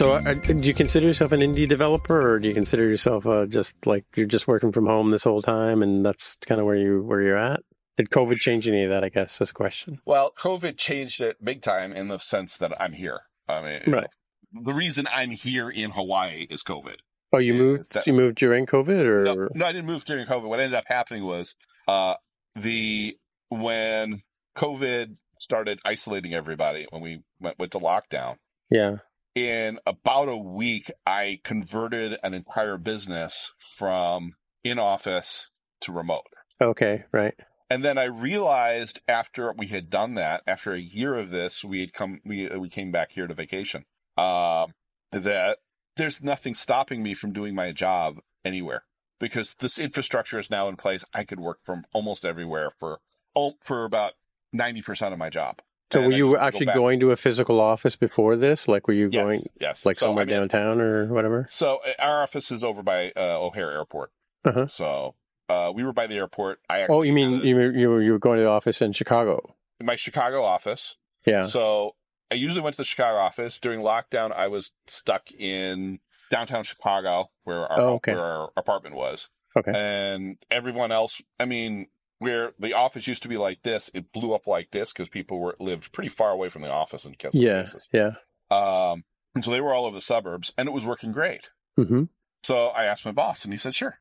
[0.00, 3.44] So, uh, do you consider yourself an indie developer, or do you consider yourself uh,
[3.44, 6.76] just like you're just working from home this whole time, and that's kind of where
[6.76, 7.60] you where you're at?
[7.98, 9.04] Did COVID change any of that?
[9.04, 10.00] I guess is a question.
[10.06, 13.20] Well, COVID changed it big time in the sense that I'm here.
[13.46, 14.06] I mean, Right.
[14.54, 16.96] the reason I'm here in Hawaii is COVID.
[17.34, 17.92] Oh, you moved.
[17.92, 20.48] that- you moved during COVID, or No, no, I didn't move during COVID.
[20.48, 21.54] What ended up happening was
[21.86, 22.14] uh,
[22.56, 23.18] the
[23.50, 24.22] when
[24.56, 28.36] COVID started isolating everybody when we went, went to lockdown.
[28.70, 28.96] yeah,
[29.34, 35.50] In about a week, I converted an entire business from in office
[35.82, 36.26] to remote.
[36.60, 37.34] okay, right,
[37.70, 41.80] And then I realized after we had done that, after a year of this, we
[41.80, 43.84] had come we we came back here to vacation.
[44.18, 44.72] Um,
[45.12, 45.58] that
[45.96, 48.84] there's nothing stopping me from doing my job anywhere
[49.18, 51.04] because this infrastructure is now in place.
[51.14, 53.00] I could work from almost everywhere for
[53.36, 54.14] oh, for about
[54.52, 55.62] ninety percent of my job.
[55.92, 58.68] So, were you just go actually going to a physical office before this?
[58.68, 61.46] Like, were you Yes, going yes, like So, somewhere I mean, downtown or whatever?
[61.50, 64.12] So uh, our office is over by uh, O'Hare Airport.
[64.44, 64.66] Uh-huh.
[64.68, 65.14] So
[65.48, 66.60] uh, we were by the airport.
[66.68, 68.80] I actually Oh, you mean you were, you were you were going to the office
[68.80, 69.56] in Chicago?
[69.82, 70.96] my Chicago office?
[71.26, 71.46] Yeah.
[71.46, 71.96] So
[72.30, 73.58] I usually went to the Chicago office.
[73.58, 75.98] During lockdown, I was stuck in
[76.30, 78.14] downtown Chicago where our, Oh, okay.
[78.14, 79.28] where our apartment was.
[79.56, 79.72] Okay.
[79.74, 81.88] And everyone else, I mean,
[82.20, 85.40] where the office used to be like this, it blew up like this because people
[85.40, 87.62] were lived pretty far away from the office in some Yeah.
[87.62, 87.88] cases.
[87.92, 88.12] Yeah.
[88.50, 89.02] Um,
[89.34, 91.50] and so they were all over the suburbs and it was working great.
[91.76, 92.04] hmm
[92.44, 93.98] So I asked my boss and he said, sure.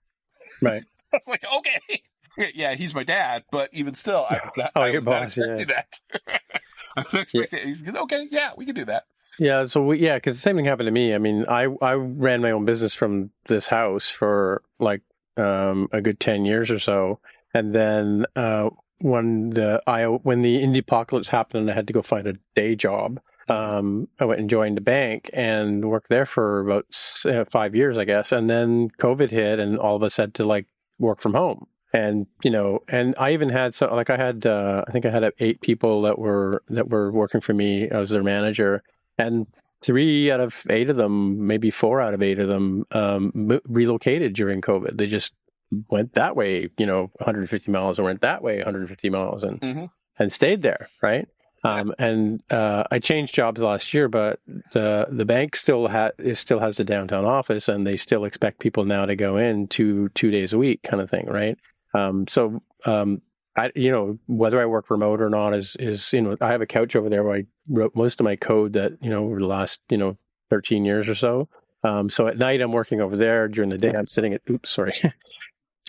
[0.62, 0.84] Right.
[1.14, 2.04] I was like, okay.
[2.54, 5.36] Yeah, he's my dad, but even still, I was not, Oh, I was not boss,
[5.36, 5.44] yeah.
[5.56, 6.00] expecting that.
[6.96, 9.06] I was expecting, he's okay, yeah, we can do that.
[9.40, 11.14] Yeah, so we, yeah, because the same thing happened to me.
[11.14, 15.02] I mean, I I ran my own business from this house for like
[15.38, 17.20] um, a good ten years or so,
[17.54, 18.70] and then uh,
[19.00, 22.36] when the I when the indie apocalypse happened and I had to go find a
[22.56, 26.86] day job, um, I went and joined a bank and worked there for about
[27.26, 30.46] uh, five years, I guess, and then COVID hit and all of us had to
[30.46, 30.68] like
[31.00, 31.66] work from home.
[31.92, 35.10] And you know, and I even had so like I had uh, I think I
[35.10, 38.84] had eight people that were that were working for me as their manager,
[39.18, 39.48] and
[39.82, 44.34] three out of eight of them, maybe four out of eight of them, um, relocated
[44.34, 44.98] during COVID.
[44.98, 45.32] They just
[45.90, 49.90] went that way, you know, 150 miles, or went that way 150 miles, and Mhm.
[50.18, 51.28] and stayed there, right?
[51.64, 54.40] Um, and uh, I changed jobs last year, but
[54.72, 58.60] the the bank still ha- it still has a downtown office, and they still expect
[58.60, 61.58] people now to go in two two days a week, kind of thing, right?
[61.94, 63.22] Um, so um,
[63.58, 66.62] I, you know, whether I work remote or not is is you know, I have
[66.62, 69.40] a couch over there where I wrote most of my code that you know over
[69.40, 70.18] the last you know
[70.50, 71.50] 13 years or so.
[71.84, 73.48] Um, so at night I'm working over there.
[73.50, 74.94] During the day I'm sitting at oops, sorry.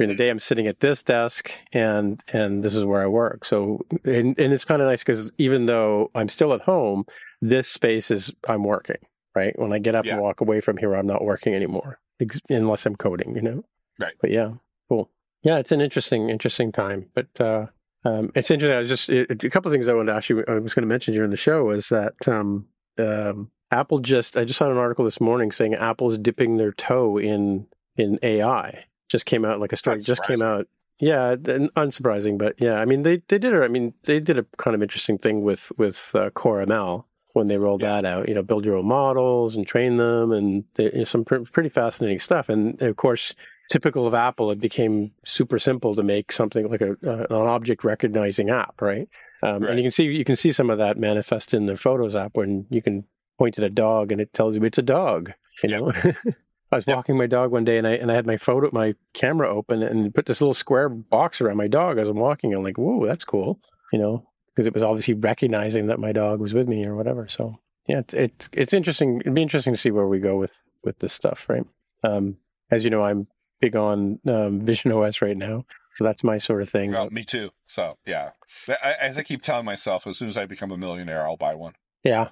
[0.01, 3.45] During the day I'm sitting at this desk, and and this is where I work.
[3.45, 7.05] So and and it's kind of nice because even though I'm still at home,
[7.43, 8.97] this space is I'm working.
[9.35, 10.15] Right when I get up Yeah.
[10.15, 13.37] and walk away from here, I'm not working anymore, ex- unless I'm coding.
[13.37, 13.65] You know.
[13.99, 14.15] Right.
[14.23, 14.53] But yeah,
[14.89, 15.11] cool.
[15.43, 17.11] Yeah, it's an interesting, interesting time.
[17.15, 17.67] But uh,
[18.07, 18.77] um, it's interesting.
[18.79, 20.83] I was just it, a couple of things I wanted to actually I was going
[20.83, 22.65] to mention during the show was that um,
[22.99, 27.19] um, Apple just I just saw an article this morning saying Apple's dipping their toe
[27.19, 27.67] in
[27.99, 28.85] in AI.
[29.11, 30.01] Just came out like a story.
[30.01, 30.67] Just came out.
[31.01, 33.63] Yeah, unsurprising, but yeah, I mean they they did it.
[33.63, 37.49] I mean they did a kind of interesting thing with with uh, Core ML when
[37.49, 38.03] they rolled Yeah.
[38.03, 38.29] that out.
[38.29, 41.39] You know, build your own models and train them, and they, you know, some pr-
[41.53, 42.49] pretty fascinating stuff.
[42.49, 43.35] And of course,
[43.71, 47.83] typical of Apple, it became super simple to make something like a uh, an object
[47.83, 49.09] recognizing app, right?
[49.43, 49.71] Um, Right.
[49.71, 52.37] And you can see you can see some of that manifest in the Photos app
[52.37, 53.05] when you can
[53.39, 55.33] point at a dog and it tells you it's a dog.
[55.63, 55.81] You Yep.
[55.81, 55.93] know,
[56.73, 58.95] I was walking my dog one day and I and I had my photo my
[59.13, 62.55] camera open and put this little square box around my dog as I'm walking.
[62.55, 63.59] I'm like, whoa, that's cool.
[63.93, 67.29] You know, because it was obviously recognizing that my dog was with me or whatever.
[67.29, 67.57] So
[67.89, 69.21] yeah, it's it's it's interesting.
[69.21, 70.53] It'd be interesting to see where we go with
[70.85, 71.65] with this stuff, right?
[72.05, 72.37] Um,
[72.71, 73.27] as you know, I'm
[73.61, 75.65] big on um, Vision OS right now,
[75.97, 76.93] so that's my sort of thing.
[76.93, 77.51] Well, me too.
[77.67, 78.31] So yeah,
[78.69, 81.57] I, as I keep telling myself, as soon as I become a millionaire, I'll buy
[81.57, 81.75] one.
[82.05, 82.29] Yeah.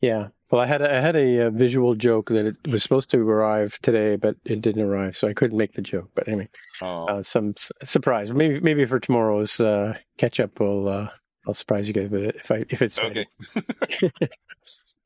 [0.00, 0.28] yeah.
[0.50, 3.18] Well, I had a, I had a, uh visual joke that it was supposed to
[3.18, 6.10] arrive today, but it didn't arrive, so I couldn't make the joke.
[6.14, 6.48] But anyway,
[6.80, 8.32] Oh, uh, some surprise.
[8.32, 11.08] Maybe maybe for tomorrow's uh, catch up, we'll uh,
[11.46, 13.26] I'll surprise you guys with it if I if it's okay.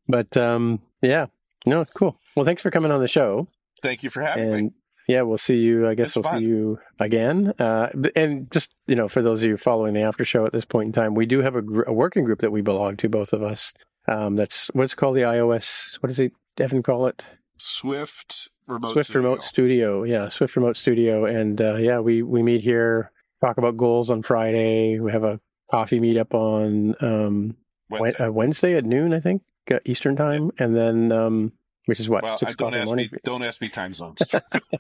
[0.09, 1.27] But um, yeah,
[1.65, 2.19] no, it's cool.
[2.35, 3.47] Well, thanks for coming on the show,
[3.83, 4.71] Thank you for having me.
[5.09, 5.89] yeah, we'll see you.
[5.89, 6.41] I guess It's we'll fun.
[6.41, 7.53] see you again.
[7.59, 10.65] Uh, and just you know, for those of you following the after show at this
[10.65, 13.09] point in time, we do have a, gr- a working group that we belong to,
[13.09, 13.73] both of us.
[14.09, 15.97] Um, that's what's called the iOS.
[16.03, 17.25] What does it Devin call it?
[17.57, 18.93] Swift remote.
[18.93, 19.23] Swift studio.
[19.29, 20.03] Remote Studio.
[20.05, 21.25] Yeah, Swift Remote Studio.
[21.25, 24.99] And uh, yeah, we we meet here, talk about goals on Friday.
[24.99, 25.41] We have a
[25.71, 27.57] coffee meetup on um,
[27.89, 28.25] Wed- Wednesday.
[28.25, 31.53] uh, Wednesday at noon, I think, uh, Eastern time, and then um,
[31.87, 33.09] which is what well, six don't o'clock in the ask morning.
[33.13, 33.19] me.
[33.25, 34.21] Don't ask me time zones.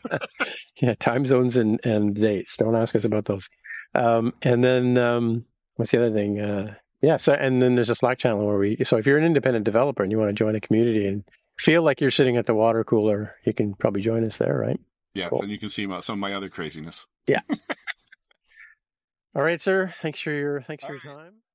[0.76, 2.56] yeah, time zones and and dates.
[2.56, 3.48] Don't ask us about those.
[3.94, 5.44] Um, and then um,
[5.76, 6.40] what's the other thing?
[6.40, 8.76] Uh, yeah, so and then there's a Slack channel where we.
[8.84, 11.24] So if you're an independent developer and you want to join a community and
[11.58, 14.80] feel like you're sitting at the water cooler, you can probably join us there, right?
[15.14, 15.42] yeah, Cool.
[15.42, 17.04] and you can see my, some of my other craziness.
[17.26, 17.40] Yeah.
[19.34, 19.92] All right, sir.
[20.00, 21.32] Thanks for your thanks for All your time.